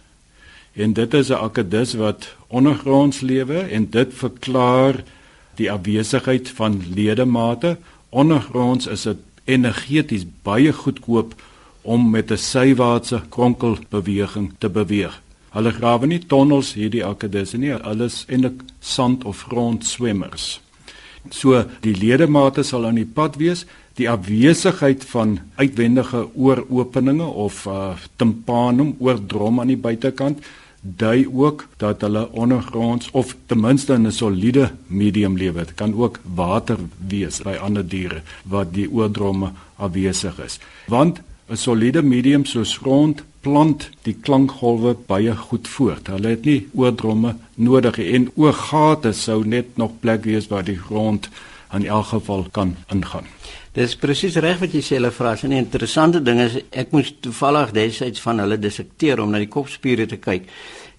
En 0.74 0.92
dit 0.92 1.14
is 1.14 1.30
'n 1.30 1.34
akedus 1.34 1.94
wat 1.94 2.34
ondergronds 2.48 3.20
lewe 3.20 3.58
en 3.58 3.90
dit 3.90 4.14
verklaar 4.14 4.94
die 5.54 5.72
afwesigheid 5.72 6.48
van 6.48 6.82
ledemate 6.94 7.76
ondergronds 8.16 8.88
is 8.90 9.04
dit 9.08 9.22
energeties 9.44 10.24
baie 10.46 10.72
goedkoop 10.72 11.34
om 11.82 12.10
met 12.10 12.30
'n 12.32 12.36
sywaartse 12.36 13.22
kronkelbeweging 13.28 14.52
te 14.58 14.68
beweeg. 14.68 15.22
Hulle 15.50 15.72
grawe 15.72 16.06
nie 16.06 16.20
tonnels 16.26 16.74
hierdie 16.74 17.04
akkedisse 17.04 17.56
nie, 17.58 17.74
alles 17.74 18.24
eintlik 18.28 18.60
sand 18.80 19.24
of 19.24 19.42
grondswemmers. 19.48 20.60
So 21.30 21.64
die 21.80 21.94
ledemate 21.94 22.62
sal 22.62 22.86
aan 22.86 22.94
die 23.00 23.12
pad 23.18 23.36
wees, 23.36 23.64
die 23.94 24.10
afwesigheid 24.10 25.04
van 25.04 25.38
uitwendige 25.56 26.26
ooropeninge 26.34 27.24
of 27.24 27.66
uh, 27.66 27.94
timpanum 28.16 28.96
oordrom 28.98 29.60
aan 29.60 29.72
die 29.72 29.80
buitekant 29.80 30.44
dui 30.80 31.26
ook 31.32 31.66
dat 31.76 32.00
hulle 32.00 32.32
ondergronds 32.32 33.10
of 33.10 33.36
ten 33.46 33.60
minste 33.60 33.92
in 33.92 34.06
'n 34.06 34.12
soliede 34.12 34.70
medium 34.86 35.36
lewe. 35.36 35.64
Dit 35.64 35.74
kan 35.74 35.94
ook 35.94 36.20
water 36.34 36.78
wees 37.08 37.42
by 37.42 37.56
ander 37.60 37.88
diere 37.88 38.22
wat 38.42 38.74
die 38.74 38.90
oordromme 38.90 39.52
afwesig 39.76 40.38
is. 40.44 40.58
Want 40.86 41.20
'n 41.48 41.56
soliede 41.56 42.02
medium 42.02 42.44
soos 42.44 42.76
grond 42.76 43.22
plant 43.40 43.90
die 44.02 44.16
klankgolwe 44.20 44.96
baie 45.06 45.36
goed 45.36 45.68
voort. 45.68 46.06
Hulle 46.06 46.28
het 46.28 46.44
nie 46.44 46.68
oordromme 46.74 47.36
nodig 47.54 47.98
en 47.98 48.30
oorgate 48.34 49.12
sou 49.12 49.44
net 49.46 49.76
nog 49.76 49.90
plek 50.00 50.24
wees 50.24 50.48
waar 50.48 50.64
die 50.64 50.78
grond 50.78 51.28
in 51.72 51.86
elk 51.86 52.06
geval 52.06 52.46
kan 52.52 52.76
ingaan. 52.92 53.26
Dis 53.76 53.96
presies 53.96 54.38
reg 54.40 54.60
wat 54.62 54.72
jy 54.72 54.80
sê 54.80 54.96
hulle 54.96 55.10
vra. 55.12 55.34
'n 55.36 55.52
Interessante 55.52 56.22
ding 56.22 56.40
is 56.40 56.54
ek 56.72 56.92
moes 56.92 57.12
toevallig 57.20 57.72
desyds 57.72 58.20
van 58.20 58.38
hulle 58.38 58.58
dissekteer 58.58 59.20
om 59.20 59.30
na 59.30 59.38
die 59.38 59.52
kopspiere 59.52 60.06
te 60.06 60.16
kyk. 60.16 60.48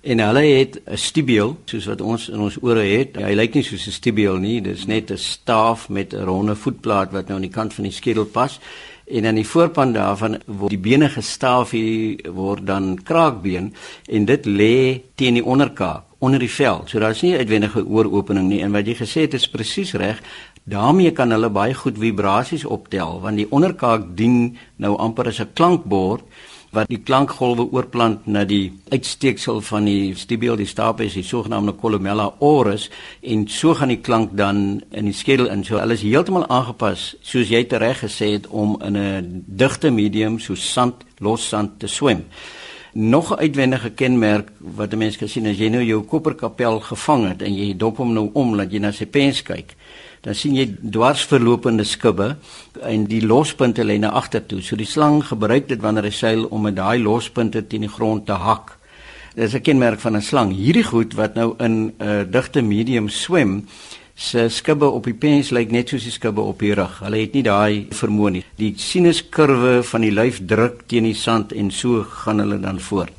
En 0.04 0.20
hulle 0.20 0.44
het 0.46 0.78
'n 0.86 0.98
stibiel 0.98 1.58
soos 1.66 1.86
wat 1.86 2.02
ons 2.02 2.30
in 2.30 2.40
ons 2.40 2.58
ore 2.62 2.86
het. 2.86 3.16
Hy 3.16 3.34
lyk 3.34 3.56
nie 3.56 3.64
soos 3.64 3.88
'n 3.88 3.92
stibiel 3.92 4.38
nie. 4.38 4.62
Dis 4.62 4.86
net 4.86 5.12
'n 5.12 5.18
staaf 5.18 5.90
met 5.90 6.14
'n 6.14 6.24
ronde 6.24 6.56
voetplaat 6.56 7.12
wat 7.12 7.28
nou 7.28 7.36
aan 7.36 7.50
die 7.50 7.58
kant 7.60 7.74
van 7.74 7.84
die 7.84 7.94
skedel 7.94 8.26
pas. 8.26 8.60
En 9.08 9.26
aan 9.26 9.36
die 9.36 9.48
voorkant 9.48 9.94
daarvan 9.94 10.38
word 10.46 10.70
die 10.70 10.78
bene 10.90 11.10
gestaaf 11.10 11.72
hier 11.72 12.32
word 12.32 12.66
dan 12.66 13.00
kraakbeen 13.04 13.74
en 14.08 14.26
dit 14.26 14.46
lê 14.46 15.02
teen 15.16 15.34
die 15.34 15.46
onderkaak 15.46 16.07
onder 16.20 16.40
die 16.40 16.52
vel. 16.52 16.84
So 16.86 17.00
daar's 17.00 17.22
nie 17.22 17.38
uitwendige 17.38 17.86
ooropening 17.86 18.48
nie 18.50 18.62
en 18.62 18.72
wat 18.72 18.88
jy 18.88 18.96
gesê 18.96 19.28
het 19.28 19.34
is 19.34 19.50
presies 19.50 19.94
reg 19.94 20.22
daarmee 20.68 21.12
kan 21.12 21.32
hulle 21.32 21.50
baie 21.50 21.74
goed 21.74 21.98
vibrasies 22.00 22.66
optel 22.66 23.22
want 23.24 23.40
die 23.40 23.48
onderkaak 23.56 24.10
dien 24.20 24.58
nou 24.84 24.98
amper 25.00 25.28
as 25.32 25.40
'n 25.40 25.54
klankbord 25.54 26.24
wat 26.72 26.90
die 26.92 27.00
klankgolwe 27.00 27.72
oorplant 27.72 28.28
na 28.28 28.44
die 28.44 28.74
uitsteeksel 28.92 29.62
van 29.62 29.86
die 29.86 30.16
stibiel 30.16 30.56
die 30.56 30.68
stapes 30.68 31.14
die 31.14 31.24
sogenaamde 31.24 31.74
columella 31.80 32.34
oris 32.40 32.90
en 33.22 33.48
so 33.48 33.74
gaan 33.74 33.94
die 33.94 34.02
klank 34.02 34.36
dan 34.38 34.82
in 34.92 35.06
die 35.06 35.14
skedel 35.14 35.48
in 35.48 35.64
so 35.64 35.78
alles 35.78 36.02
heeltemal 36.02 36.48
aangepas 36.50 37.16
soos 37.22 37.48
jy 37.48 37.64
tereg 37.64 38.04
gesê 38.04 38.32
het 38.36 38.48
om 38.48 38.78
in 38.84 38.98
'n 38.98 39.44
digte 39.48 39.90
medium 39.92 40.40
so 40.40 40.56
sand 40.56 40.96
los 41.20 41.48
sand 41.48 41.80
te 41.80 41.88
swem 41.88 42.26
nog 42.98 43.32
'n 43.32 43.40
uitwendige 43.40 43.90
kenmerk 43.90 44.50
wat 44.58 44.94
'n 44.94 44.98
mens 44.98 45.18
kan 45.18 45.28
sien 45.28 45.46
as 45.46 45.58
jy 45.58 45.70
nou 45.70 45.84
jou 45.84 46.02
koperkapel 46.02 46.80
gevang 46.80 47.28
het 47.28 47.42
en 47.42 47.56
jy 47.56 47.78
dop 47.78 47.98
hom 47.98 48.14
nou 48.14 48.30
om 48.34 48.58
dat 48.58 48.72
jy 48.72 48.80
na 48.80 48.92
sy 48.92 49.06
pens 49.06 49.42
kyk 49.42 49.76
dan 50.22 50.36
sien 50.36 50.56
jy 50.56 50.66
dwarsverlopende 50.82 51.86
skubbe 51.88 52.36
en 52.82 53.06
die 53.06 53.22
lospunte 53.26 53.84
lê 53.84 53.98
na 53.98 54.10
agtertoe. 54.10 54.62
So 54.62 54.76
die 54.76 54.86
slang 54.86 55.22
gebruik 55.24 55.70
dit 55.70 55.82
wanneer 55.82 56.04
hy 56.04 56.12
seil 56.12 56.44
om 56.52 56.62
met 56.68 56.76
daai 56.76 57.00
lospunte 57.00 57.62
teen 57.68 57.86
die 57.86 57.94
grond 57.94 58.26
te 58.26 58.34
hak. 58.34 58.78
Dit 59.36 59.46
is 59.46 59.56
'n 59.56 59.62
kenmerk 59.62 60.00
van 60.00 60.16
'n 60.16 60.22
slang. 60.22 60.52
Hierdie 60.52 60.84
goed 60.84 61.14
wat 61.14 61.36
nou 61.36 61.56
in 61.60 61.72
'n 61.72 61.94
uh, 62.02 62.24
digte 62.32 62.62
medium 62.62 63.10
swem, 63.10 63.68
se 64.18 64.48
skubbe 64.50 64.88
op 64.90 65.06
die 65.06 65.14
pens 65.14 65.52
lyk 65.54 65.70
net 65.72 65.92
soos 65.94 66.08
die 66.08 66.12
skubbe 66.12 66.42
op 66.42 66.64
die 66.66 66.74
rug. 66.74 66.96
Hulle 67.04 67.20
het 67.22 67.36
nie 67.38 67.44
daai 67.46 67.86
vermoë 67.94 68.32
nie. 68.34 68.44
Die 68.58 68.74
sinuskurwe 68.82 69.84
van 69.86 70.02
die 70.02 70.14
lyf 70.14 70.40
druk 70.50 70.88
teen 70.90 71.06
die 71.06 71.18
sand 71.18 71.54
en 71.54 71.70
so 71.72 72.02
gaan 72.24 72.42
hulle 72.42 72.58
dan 72.64 72.82
voort. 72.82 73.14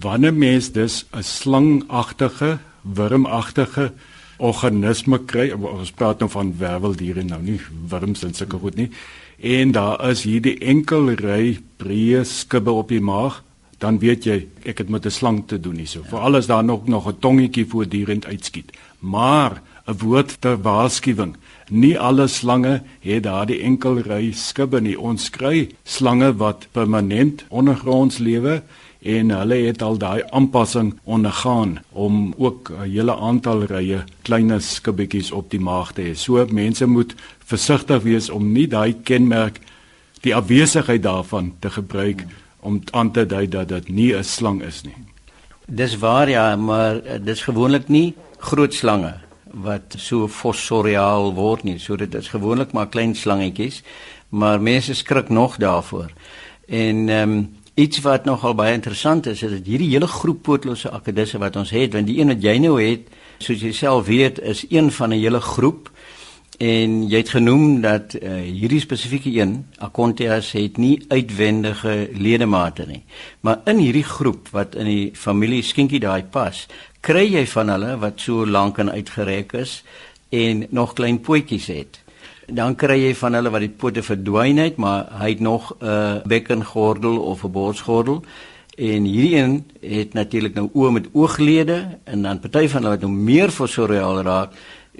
Wanneer 0.00 0.32
mens 0.32 0.72
dus 0.72 1.04
'n 1.12 1.22
slangagtige, 1.22 2.58
wurmagtige 2.82 3.92
organisme 4.38 5.18
kry. 5.18 5.50
Ons 5.50 5.90
praat 5.90 6.18
nou 6.18 6.30
van 6.30 6.54
werveldiere 6.58 7.24
nou 7.24 7.42
nie 7.42 7.60
wurms 7.88 8.22
en 8.24 8.34
sulke 8.34 8.58
goed 8.58 8.76
nie. 8.76 8.90
En 9.38 9.72
daar 9.72 10.10
is 10.10 10.22
hierdie 10.22 10.58
enkel 10.58 11.10
ry 11.10 11.58
breë 11.76 12.24
skubbe 12.24 12.70
op 12.70 12.88
die 12.88 13.00
maag, 13.00 13.42
dan 13.78 13.98
weet 13.98 14.24
jy 14.24 14.46
ek 14.64 14.78
het 14.78 14.88
met 14.88 15.06
'n 15.06 15.10
slang 15.10 15.46
te 15.46 15.60
doen 15.60 15.76
hierso. 15.76 16.00
Ja. 16.02 16.08
Veral 16.08 16.36
as 16.36 16.46
daar 16.46 16.64
nog 16.64 16.86
nog 16.86 17.06
'n 17.06 17.18
tongetjie 17.20 17.66
voortdurend 17.66 18.26
uitskiet. 18.26 18.72
Maar 18.98 19.62
'n 19.88 19.96
woord 20.04 20.40
ter 20.40 20.56
waarskuwing. 20.62 21.36
Nie 21.70 21.98
alle 21.98 22.26
slange 22.26 22.82
het 23.00 23.22
daardie 23.22 23.60
enkel 23.62 24.00
ry 24.04 24.32
skubbe 24.32 24.80
nie. 24.80 24.98
Ons 25.00 25.30
kry 25.30 25.68
slange 25.84 26.32
wat 26.36 26.66
permanent 26.72 27.44
ondergronds 27.48 28.18
lewe 28.18 28.62
en 29.02 29.30
hulle 29.30 29.54
het 29.66 29.82
al 29.82 29.96
daai 29.96 30.22
aanpassing 30.30 30.92
ondergaan 31.04 31.78
om 31.92 32.34
ook 32.36 32.70
'n 32.70 32.90
hele 32.90 33.16
aantal 33.16 33.64
rye 33.64 34.04
klein 34.22 34.60
skibbetjies 34.60 35.30
op 35.30 35.50
die 35.50 35.60
maag 35.60 35.92
te 35.92 36.02
hê. 36.02 36.14
So 36.14 36.46
mense 36.50 36.86
moet 36.86 37.14
versigtig 37.44 38.02
wees 38.02 38.30
om 38.30 38.52
nie 38.52 38.66
daai 38.66 38.94
kenmerk 39.02 39.60
die 40.20 40.34
afwesigheid 40.34 41.02
daarvan 41.02 41.54
te 41.58 41.70
gebruik 41.70 42.24
om 42.60 42.82
aan 42.90 43.10
te 43.12 43.26
dui 43.26 43.48
dat 43.48 43.68
dit 43.68 43.88
nie 43.88 44.14
'n 44.14 44.24
slang 44.24 44.62
is 44.62 44.82
nie. 44.82 44.96
Dis 45.66 45.98
waar 45.98 46.28
ja, 46.28 46.56
maar 46.56 46.96
eh, 46.96 47.20
dis 47.24 47.42
gewoonlik 47.42 47.88
nie 47.88 48.14
groot 48.38 48.74
slange 48.74 49.27
wat 49.62 49.94
so 49.96 50.28
fossoriaal 50.28 51.34
word 51.34 51.64
nie. 51.64 51.78
So 51.78 51.96
dit 51.96 52.14
is 52.14 52.28
gewoonlik 52.28 52.72
maar 52.72 52.88
klein 52.88 53.14
slangetjies, 53.14 53.82
maar 54.28 54.60
mense 54.60 54.94
skrik 54.94 55.28
nog 55.28 55.56
daarvoor. 55.56 56.12
En 56.66 57.08
ehm 57.08 57.30
um, 57.30 57.56
iets 57.78 58.00
wat 58.02 58.24
nogal 58.24 58.54
baie 58.54 58.72
interessant 58.74 59.26
is, 59.26 59.42
is 59.42 59.50
dat 59.50 59.66
hierdie 59.66 59.90
hele 59.90 60.06
groep 60.06 60.42
pootlose 60.42 60.90
akedisse 60.90 61.38
wat 61.38 61.56
ons 61.56 61.70
het, 61.70 61.92
want 61.92 62.06
die 62.06 62.18
een 62.18 62.32
wat 62.32 62.42
jy 62.42 62.56
nou 62.58 62.72
het, 62.82 63.06
soos 63.38 63.62
jy 63.62 63.70
self 63.72 64.06
weet, 64.06 64.40
is 64.42 64.64
een 64.68 64.90
van 64.90 65.14
'n 65.14 65.20
hele 65.20 65.40
groep 65.40 65.90
En 66.58 67.04
jy 67.06 67.20
het 67.20 67.28
genoem 67.30 67.80
dat 67.84 68.16
uh, 68.18 68.40
hierdie 68.42 68.80
spesifieke 68.82 69.30
een, 69.30 69.52
Acontias, 69.78 70.50
het 70.58 70.76
nie 70.76 70.96
uitwendige 71.08 72.08
ledemate 72.18 72.86
nie. 72.88 73.04
Maar 73.46 73.60
in 73.70 73.78
hierdie 73.78 74.02
groep 74.02 74.50
wat 74.50 74.74
in 74.74 74.90
die 74.90 75.04
familie 75.14 75.62
Skinkie 75.62 76.00
daai 76.02 76.24
pas, 76.26 76.64
kry 77.00 77.24
jy 77.32 77.46
van 77.46 77.68
hulle 77.68 77.96
wat 78.02 78.20
so 78.20 78.46
lank 78.46 78.78
en 78.78 78.90
uitgereik 78.90 79.52
is 79.52 79.82
en 80.34 80.66
nog 80.70 80.92
klein 80.98 81.20
pootjies 81.20 81.66
het. 81.72 82.00
Dan 82.48 82.76
kry 82.80 82.96
jy 83.02 83.14
van 83.14 83.36
hulle 83.36 83.52
wat 83.52 83.64
die 83.64 83.72
pote 83.72 84.02
verdwyn 84.02 84.60
het, 84.60 84.76
maar 84.76 85.08
hy 85.20 85.30
het 85.34 85.40
nog 85.40 85.72
'n 85.80 85.84
uh, 85.84 86.22
bekkengordel 86.24 87.18
of 87.20 87.44
'n 87.44 87.52
borsgordel. 87.52 88.24
En 88.76 89.04
hierdie 89.04 89.36
een 89.36 89.64
het 89.80 90.12
natuurlik 90.12 90.54
nou 90.54 90.70
oë 90.74 90.90
met 90.90 91.08
ooglede 91.12 91.98
en 92.04 92.22
dan 92.22 92.40
party 92.40 92.68
van 92.68 92.82
hulle 92.82 92.94
wat 92.96 93.00
nou 93.00 93.12
meer 93.12 93.50
fossoriaal 93.50 94.22
raak 94.22 94.50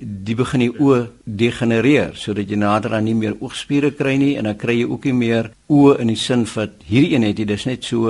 die 0.00 0.34
begin 0.34 0.60
die 0.60 0.72
oë 0.78 1.08
degenereer 1.24 2.14
sodat 2.14 2.50
jy 2.50 2.56
nader 2.56 2.94
aan 2.94 3.04
nie 3.04 3.16
meer 3.18 3.36
oogspiere 3.40 3.90
kry 3.98 4.16
nie 4.16 4.36
en 4.38 4.44
dan 4.44 4.56
kry 4.56 4.78
jy 4.80 4.86
ook 4.86 5.04
nie 5.04 5.12
meer 5.12 5.50
oë 5.68 5.98
in 6.04 6.12
die 6.12 6.16
sin 6.16 6.46
van 6.46 6.70
hierdie 6.86 7.14
een 7.16 7.26
het 7.26 7.38
jy 7.38 7.44
dis 7.44 7.66
net 7.66 7.84
so 7.84 8.06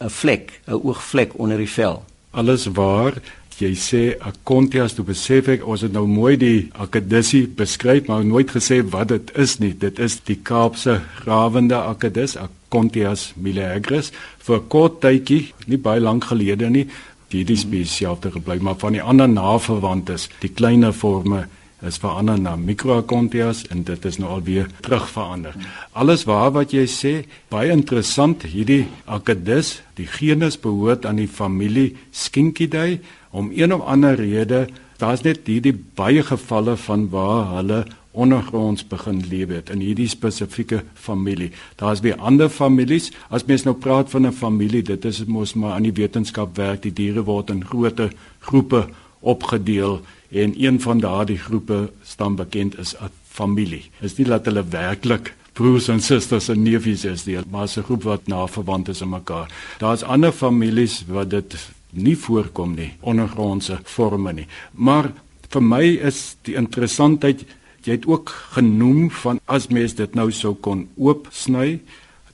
'n 0.00 0.10
vlek, 0.10 0.60
'n 0.66 0.72
oogvlek 0.72 1.38
onder 1.38 1.58
die 1.58 1.68
vel. 1.68 2.04
Alles 2.36 2.66
waar 2.76 3.16
jy 3.56 3.72
sê 3.72 4.02
'n 4.20 4.34
kontias 4.44 4.94
toe 4.94 5.04
besef 5.04 5.48
ek 5.48 5.66
ons 5.66 5.80
het 5.80 5.92
nou 5.92 6.06
mooi 6.06 6.36
die 6.36 6.68
akedissie 6.72 7.46
beskryf 7.48 8.06
maar 8.06 8.24
nooit 8.24 8.50
gesê 8.50 8.82
wat 8.84 9.08
dit 9.08 9.30
is 9.36 9.58
nie. 9.58 9.72
Dit 9.72 9.98
is 9.98 10.20
die 10.20 10.36
Kaapse 10.42 11.00
rawende 11.24 11.76
akedis, 11.76 12.36
Acontias 12.36 13.32
milagris 13.36 14.12
vir 14.38 14.60
kort 14.68 15.00
tydjie, 15.00 15.52
nie 15.66 15.78
baie 15.78 16.00
lank 16.00 16.24
gelede 16.24 16.70
nie, 16.70 16.86
hierdie 17.30 17.56
spesiaal 17.56 18.18
te 18.18 18.30
gebly, 18.30 18.58
maar 18.60 18.76
van 18.78 18.92
die 18.92 19.02
ander 19.02 19.28
naverwantes, 19.28 20.28
die 20.40 20.52
kleiner 20.52 20.92
forme 20.92 21.46
is 21.86 21.98
verander 22.02 22.38
na 22.40 22.56
microacontias 22.56 23.64
en 23.70 23.82
dit 23.86 24.04
is 24.04 24.18
nou 24.18 24.30
alweer 24.36 24.68
terug 24.84 25.08
verander. 25.10 25.54
Alles 25.92 26.24
waar 26.28 26.52
wat 26.56 26.74
jy 26.74 26.86
sê, 26.90 27.12
baie 27.52 27.70
interessant, 27.72 28.42
hierdie 28.42 28.86
Akedus, 29.06 29.80
die 29.96 30.06
genus 30.06 30.58
behoort 30.60 31.06
aan 31.06 31.20
die 31.22 31.30
familie 31.30 31.94
Skinkidae 32.10 32.98
om 33.30 33.52
een 33.54 33.74
of 33.74 33.84
ander 33.86 34.16
rede, 34.18 34.66
daar's 34.98 35.22
net 35.26 35.46
hierdie 35.46 35.74
baie 35.74 36.22
gevalle 36.24 36.76
van 36.76 37.08
waar 37.12 37.54
hulle 37.56 37.84
ondergronds 38.16 38.86
begin 38.88 39.20
lewe 39.28 39.58
het 39.58 39.70
in 39.70 39.82
hierdie 39.84 40.08
spesifieke 40.08 40.82
familie. 40.94 41.50
Daar's 41.76 42.00
weer 42.00 42.16
ander 42.16 42.48
families. 42.48 43.10
As 43.28 43.44
mens 43.44 43.66
nou 43.68 43.76
praat 43.76 44.10
van 44.10 44.26
'n 44.26 44.32
familie, 44.32 44.82
dit 44.82 45.04
is 45.04 45.24
mos 45.24 45.54
maar 45.54 45.72
aan 45.72 45.82
die 45.82 45.92
wetenskap 45.92 46.56
werk. 46.56 46.82
Die 46.82 46.92
diere 46.92 47.24
word 47.24 47.50
in 47.50 47.64
groot 47.64 48.00
groepe 48.40 48.88
opgedeel 49.20 50.00
en 50.30 50.54
een 50.56 50.80
van 50.80 51.00
daardie 51.00 51.38
groepe 51.38 51.90
staan 52.02 52.36
bekend 52.36 52.78
is 52.78 52.94
'n 52.94 53.10
familie. 53.28 53.90
Is 54.00 54.16
nie 54.16 54.26
dat 54.26 54.44
hulle 54.44 54.64
werklik 54.68 55.34
broers 55.52 55.88
en 55.88 56.00
susters 56.00 56.48
en 56.48 56.62
neefies 56.62 57.04
is 57.04 57.24
nie, 57.24 57.38
maar 57.50 57.68
'n 57.76 57.82
groep 57.82 58.02
wat 58.02 58.26
na 58.26 58.46
verwant 58.46 58.88
is 58.88 59.02
aan 59.02 59.08
mekaar. 59.08 59.50
Daar's 59.78 60.02
ander 60.02 60.32
families 60.32 61.04
wat 61.08 61.30
dit 61.30 61.56
nie 61.90 62.16
voorkom 62.16 62.74
nie, 62.74 62.92
ondergrondse 63.00 63.78
forme 63.84 64.32
nie. 64.32 64.46
Maar 64.72 65.12
vir 65.48 65.62
my 65.62 65.84
is 65.84 66.36
die 66.42 66.54
interessantheid 66.54 67.44
Jy 67.86 67.92
het 67.92 68.06
ook 68.10 68.32
genoem 68.56 69.10
van 69.14 69.38
as 69.46 69.68
mens 69.70 69.92
dit 69.94 70.14
nou 70.18 70.26
sou 70.34 70.56
kon 70.58 70.88
oopsny, 70.98 71.78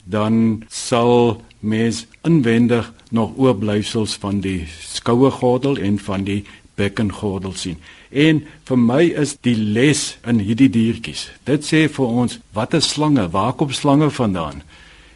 dan 0.09 0.63
sal 0.73 1.43
mens 1.61 2.07
inwendig 2.25 2.89
nog 3.13 3.37
oorblyfsels 3.37 4.15
van 4.23 4.41
die 4.41 4.63
skouegordel 4.81 5.77
en 5.77 5.99
van 6.01 6.25
die 6.25 6.41
bekkengordel 6.79 7.53
sien. 7.57 7.77
En 8.09 8.43
vir 8.67 8.79
my 8.79 9.01
is 9.23 9.35
die 9.45 9.55
les 9.55 10.17
in 10.27 10.41
hierdie 10.43 10.69
diertjies. 10.69 11.27
Dit 11.49 11.65
sê 11.67 11.85
vir 11.89 12.05
ons 12.23 12.39
wat 12.53 12.73
is 12.77 12.89
slange? 12.93 13.27
Waar 13.33 13.53
kom 13.57 13.71
slange 13.73 14.09
vandaan? 14.13 14.63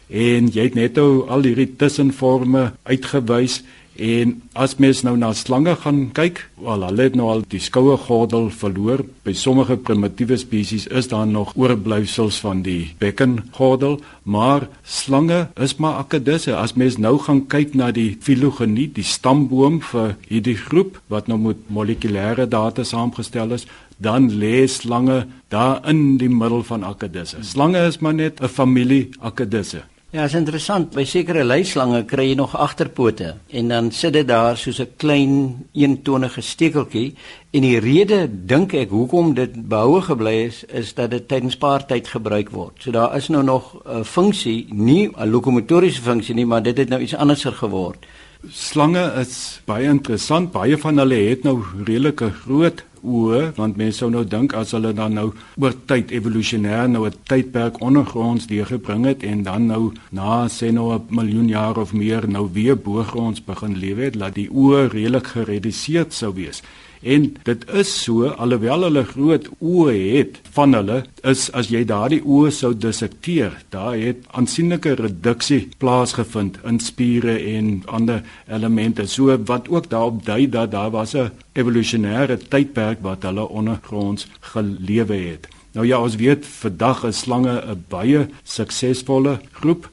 En 0.08 0.48
jy 0.48 0.70
het 0.70 0.78
net 0.78 0.96
nou 0.96 1.26
al 1.28 1.44
hierdie 1.44 1.68
tussenforme 1.76 2.72
uitgewys 2.88 3.60
En 3.98 4.36
as 4.54 4.76
mens 4.78 5.00
nou 5.02 5.16
na 5.18 5.32
slange 5.34 5.72
gaan 5.82 6.04
kyk, 6.14 6.44
wel 6.62 6.84
hulle 6.86 7.06
het 7.08 7.16
nou 7.18 7.26
al 7.32 7.40
die 7.50 7.58
skoue 7.58 7.96
gordel 7.98 8.46
verloor. 8.54 9.02
By 9.26 9.34
sommige 9.34 9.74
primitiewe 9.74 10.38
spesies 10.38 10.86
is 10.86 11.10
daar 11.10 11.26
nog 11.26 11.56
oorblyfsels 11.58 12.38
van 12.44 12.62
die 12.62 12.94
bekkengordel, 13.02 13.98
maar 14.22 14.68
slange 14.86 15.48
is 15.58 15.74
maar 15.82 15.98
akedisse. 16.04 16.54
As 16.54 16.76
mens 16.78 17.00
nou 17.02 17.16
gaan 17.26 17.42
kyk 17.50 17.74
na 17.74 17.90
die 17.90 18.12
filogenie, 18.22 18.86
die 18.94 19.06
stamboom 19.06 19.82
vir 19.90 20.14
hierdie 20.30 20.58
groep 20.62 21.02
wat 21.10 21.26
nou 21.26 21.40
met 21.48 21.66
molekulêre 21.66 22.46
data 22.46 22.86
saamgestel 22.86 23.58
is, 23.58 23.66
dan 23.98 24.30
lê 24.30 24.62
slange 24.70 25.24
daar 25.50 25.82
in 25.90 26.20
die 26.22 26.30
middel 26.30 26.62
van 26.62 26.86
akedisse. 26.86 27.42
Slange 27.42 27.82
is 27.90 27.98
maar 27.98 28.14
net 28.14 28.40
'n 28.40 28.46
familie 28.46 29.08
akedisse. 29.18 29.82
Ja, 30.08 30.22
is 30.24 30.32
interessant. 30.32 30.94
By 30.96 31.02
sekere 31.04 31.42
luislange 31.44 31.98
kry 32.08 32.30
jy 32.30 32.36
nog 32.38 32.54
agterpote 32.56 33.34
en 33.52 33.66
dan 33.68 33.90
sit 33.92 34.14
dit 34.16 34.24
daar 34.24 34.56
soos 34.56 34.78
'n 34.80 34.94
klein 34.96 35.32
eentonige 35.74 36.40
stekeltjie 36.40 37.14
en 37.52 37.60
die 37.60 37.78
rede 37.78 38.24
dink 38.46 38.72
ek 38.72 38.88
hoekom 38.88 39.34
dit 39.34 39.68
behoue 39.68 40.00
gebly 40.00 40.46
is 40.46 40.64
is 40.64 40.94
dat 40.94 41.10
dit 41.10 41.28
tydens 41.28 41.56
paartyd 41.56 42.08
gebruik 42.08 42.48
word. 42.50 42.72
So 42.78 42.90
daar 42.90 43.16
is 43.16 43.28
nou 43.28 43.42
nog 43.42 43.76
'n 43.84 44.04
funksie, 44.04 44.66
nie 44.72 45.10
'n 45.12 45.30
lokomotoriese 45.30 46.02
funksie 46.02 46.34
nie, 46.34 46.46
maar 46.46 46.62
dit 46.62 46.78
het 46.78 46.88
nou 46.88 47.02
iets 47.02 47.14
anderser 47.14 47.52
geword. 47.52 48.06
Slange 48.50 49.12
is 49.20 49.60
baie 49.64 49.88
interessant. 49.88 50.52
Baie 50.52 50.78
van 50.78 50.98
hulle 50.98 51.14
het 51.14 51.42
nou 51.42 51.62
redelike 51.84 52.30
groot 52.30 52.84
oë 53.02 53.52
want 53.56 53.76
mense 53.76 53.98
sou 53.98 54.10
nou 54.10 54.24
dink 54.24 54.54
as 54.54 54.72
hulle 54.76 54.92
dan 54.92 55.14
nou 55.14 55.32
oor 55.56 55.74
tyd 55.90 56.10
evolusionêr 56.10 56.88
nou 56.88 57.06
'n 57.06 57.14
tydperk 57.30 57.80
ondergronds 57.80 58.46
deurgebring 58.46 59.04
het 59.06 59.22
en 59.22 59.42
dan 59.42 59.66
nou 59.66 59.92
na 60.10 60.48
sê 60.48 60.72
nou 60.72 60.94
'n 60.94 61.06
miljoen 61.08 61.48
jaar 61.48 61.76
of 61.78 61.92
meer 61.92 62.28
nou 62.28 62.48
weer 62.52 62.76
bo-gronds 62.76 63.44
begin 63.44 63.76
lewe 63.76 64.02
het 64.02 64.18
dat 64.18 64.34
die 64.34 64.48
oë 64.50 64.88
redelik 64.88 65.26
gereduseer 65.26 66.06
sou 66.08 66.34
wees. 66.34 66.62
En 67.02 67.36
dit 67.42 67.64
is 67.78 67.90
so 68.02 68.26
alhoewel 68.26 68.82
hulle 68.88 69.04
groot 69.04 69.46
oë 69.62 69.94
het 69.94 70.40
van 70.56 70.74
hulle 70.74 70.98
is 71.22 71.46
as 71.54 71.70
jy 71.70 71.84
daardie 71.86 72.20
oë 72.24 72.50
sou 72.54 72.72
dissekteer, 72.74 73.54
daar 73.70 73.94
het 73.98 74.24
aansienlike 74.34 74.96
reduksie 74.98 75.68
plaasgevind 75.78 76.58
in 76.66 76.80
spiere 76.82 77.36
en 77.54 77.82
ander 77.86 78.24
elemente. 78.48 79.06
So 79.06 79.36
wat 79.46 79.68
ook 79.68 79.90
daarop 79.90 80.24
dui 80.26 80.48
dat 80.48 80.70
daar 80.70 80.90
was 80.90 81.14
'n 81.14 81.30
evolusionêre 81.54 82.38
tydperk 82.48 82.98
wat 83.02 83.22
hulle 83.22 83.48
ondergronds 83.48 84.26
gelewe 84.40 85.14
het. 85.14 85.48
Nou 85.72 85.86
ja, 85.86 86.00
ons 86.00 86.16
weet 86.16 86.46
vandag 86.46 87.04
is 87.04 87.18
slange 87.18 87.62
'n 87.62 87.84
baie 87.88 88.26
suksesvolle 88.42 89.40
groep 89.52 89.88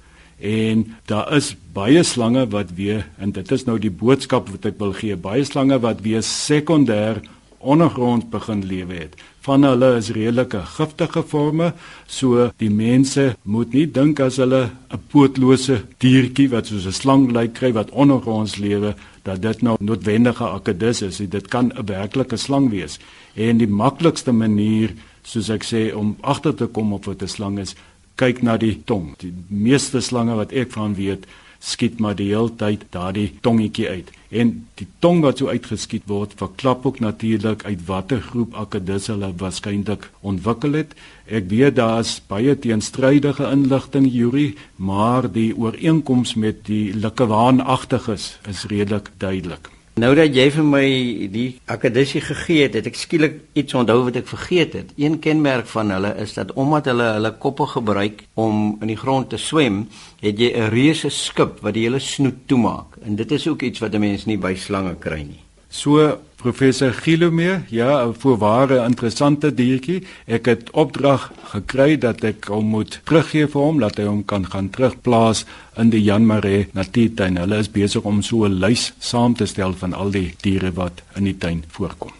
en 0.45 0.83
daar 1.09 1.31
is 1.35 1.53
baie 1.73 2.03
slange 2.03 2.45
wat 2.53 2.75
weer 2.77 3.05
en 3.17 3.31
dit 3.35 3.51
is 3.51 3.65
nou 3.65 3.79
die 3.81 3.93
boodskap 4.03 4.51
wat 4.53 4.67
ek 4.69 4.77
wil 4.81 4.93
gee 4.93 5.17
baie 5.17 5.45
slange 5.47 5.79
wat 5.83 6.03
weer 6.05 6.23
sekondêr 6.25 7.23
ondergrond 7.65 8.29
begin 8.29 8.61
lewe 8.65 8.93
het. 8.93 9.15
Van 9.45 9.65
hulle 9.65 9.95
is 9.97 10.11
redelike 10.13 10.61
giftige 10.75 11.23
forme 11.25 11.71
so 12.07 12.49
die 12.61 12.69
mense 12.69 13.31
moet 13.43 13.73
nie 13.73 13.85
dink 13.97 14.21
as 14.21 14.37
hulle 14.41 14.69
'n 14.93 15.01
pootlose 15.11 15.81
diertjie 15.99 16.49
wat 16.49 16.67
soos 16.67 16.85
'n 16.85 16.99
slang 17.01 17.31
lyk 17.31 17.53
kry 17.53 17.71
wat 17.73 17.91
ondergronds 17.91 18.57
lewe 18.57 18.95
dat 19.23 19.41
dit 19.41 19.61
nou 19.61 19.75
noodwendige 19.79 20.45
akedus 20.45 21.01
is. 21.01 21.17
Dit 21.17 21.47
kan 21.47 21.71
'n 21.73 21.85
werklike 21.85 22.37
slang 22.37 22.69
wees. 22.69 22.99
En 23.35 23.57
die 23.57 23.67
maklikste 23.67 24.31
manier 24.31 24.93
soos 25.23 25.49
ek 25.49 25.63
sê 25.63 25.93
om 25.95 26.17
agter 26.21 26.55
te 26.55 26.65
kom 26.65 26.93
of 26.93 27.05
wat 27.05 27.21
'n 27.21 27.27
slang 27.27 27.59
is 27.59 27.75
kyk 28.19 28.43
na 28.43 28.57
die 28.57 28.75
tong. 28.87 29.13
Die 29.21 29.33
meeste 29.49 30.01
slange 30.01 30.37
wat 30.39 30.53
ek 30.55 30.71
van 30.75 30.95
weet, 30.95 31.25
skiet 31.65 31.99
maar 32.03 32.15
die 32.17 32.29
hele 32.29 32.53
tyd 32.59 32.85
daardie 32.93 33.29
tongetjie 33.41 33.87
uit. 33.89 34.11
En 34.29 34.51
die 34.79 34.87
tong 35.01 35.21
wat 35.23 35.39
so 35.41 35.49
uitgeskiet 35.49 36.05
word, 36.11 36.35
verklap 36.37 36.85
ook 36.85 36.99
natuurlik 37.01 37.65
uit 37.65 37.85
watter 37.87 38.21
groep 38.21 38.55
akedus 38.59 39.09
hulle 39.13 39.31
waarskynlik 39.39 40.09
ontwikkel 40.21 40.77
het. 40.81 40.95
Ek 41.25 41.47
weet 41.49 41.77
daar's 41.79 42.17
baie 42.29 42.57
teenstrydige 42.59 43.47
inligting 43.49 44.09
Yuri, 44.11 44.49
maar 44.75 45.29
die 45.31 45.51
ooreenkoms 45.55 46.35
met 46.35 46.65
die 46.69 46.91
likkewaanagtiges 46.93 48.35
is 48.51 48.67
redelik 48.69 49.09
duidelik. 49.17 49.74
Nou 49.95 50.09
dat 50.11 50.33
jy 50.35 50.49
vir 50.51 50.65
my 50.67 50.87
die 51.31 51.45
akademie 51.71 52.19
gegee 52.19 52.65
het, 52.65 52.73
het 52.75 52.87
ek 52.89 52.97
skielik 52.99 53.37
iets 53.55 53.77
onthou 53.79 54.01
wat 54.09 54.17
ek 54.19 54.27
vergeet 54.27 54.73
het. 54.75 54.89
Een 54.99 55.21
kenmerk 55.23 55.69
van 55.71 55.93
hulle 55.95 56.09
is 56.19 56.33
dat 56.35 56.51
omdat 56.59 56.89
hulle 56.91 57.05
hulle 57.15 57.31
koppe 57.39 57.63
gebruik 57.77 58.25
om 58.35 58.75
in 58.83 58.91
die 58.91 58.99
grond 58.99 59.29
te 59.31 59.39
swem, 59.39 59.85
het 60.19 60.35
jy 60.35 60.51
'n 60.51 60.67
reuse 60.75 61.09
skip 61.09 61.63
wat 61.63 61.73
die 61.79 61.87
hele 61.87 61.99
snoet 61.99 62.43
toemaak. 62.45 62.99
En 63.05 63.15
dit 63.15 63.31
is 63.31 63.47
ook 63.47 63.61
iets 63.61 63.79
wat 63.79 63.95
'n 63.95 63.99
mens 63.99 64.25
nie 64.25 64.37
by 64.37 64.53
slange 64.55 64.95
kry 64.99 65.21
nie. 65.23 65.39
So 65.69 66.19
professor 66.45 66.93
Gilome, 66.93 67.63
ja, 67.69 68.05
'n 68.05 68.13
voorware 68.13 68.83
interessante 68.85 69.53
diertjie. 69.53 70.03
Ek 70.27 70.45
het 70.45 70.69
opdrag 70.71 71.31
gekry 71.43 71.97
dat 71.97 72.23
ek 72.23 72.45
hom 72.45 72.65
moet 72.65 72.99
teruggee 73.03 73.47
vir 73.47 73.61
hom 73.61 73.79
dat 73.79 73.97
hy 73.97 74.05
hom 74.05 74.25
kan 74.25 74.45
gaan 74.45 74.69
terugplaas 74.69 75.45
in 75.77 75.89
die 75.89 76.03
Jan 76.03 76.25
Maree 76.25 76.67
Natuurtuin. 76.73 77.37
Hulle 77.37 77.57
is 77.57 77.71
besig 77.71 78.03
om 78.03 78.21
so 78.21 78.45
'n 78.45 78.59
lys 78.59 78.93
saam 78.99 79.33
te 79.33 79.45
stel 79.45 79.73
van 79.73 79.93
al 79.93 80.11
die 80.11 80.35
diere 80.41 80.71
wat 80.73 81.01
in 81.15 81.23
die 81.23 81.37
tuin 81.37 81.63
voorkom. 81.69 82.11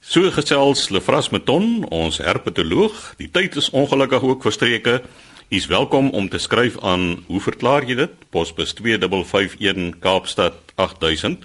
So 0.00 0.30
gesels 0.30 0.90
Lefras 0.90 1.30
Meton, 1.30 1.84
ons 1.90 2.18
herpetoloog. 2.18 3.14
Die 3.16 3.30
tyd 3.30 3.56
is 3.56 3.70
ongelukkig 3.70 4.22
ook 4.22 4.42
verstreke. 4.42 5.02
U 5.48 5.56
is 5.56 5.66
welkom 5.66 6.10
om 6.10 6.28
te 6.28 6.38
skryf 6.38 6.78
aan 6.82 7.24
Hoe 7.26 7.40
verklaar 7.40 7.84
jy 7.84 7.94
dit? 7.94 8.10
Posbus 8.30 8.72
2551 8.74 9.98
Kaapstad 9.98 10.54
8000 10.74 11.44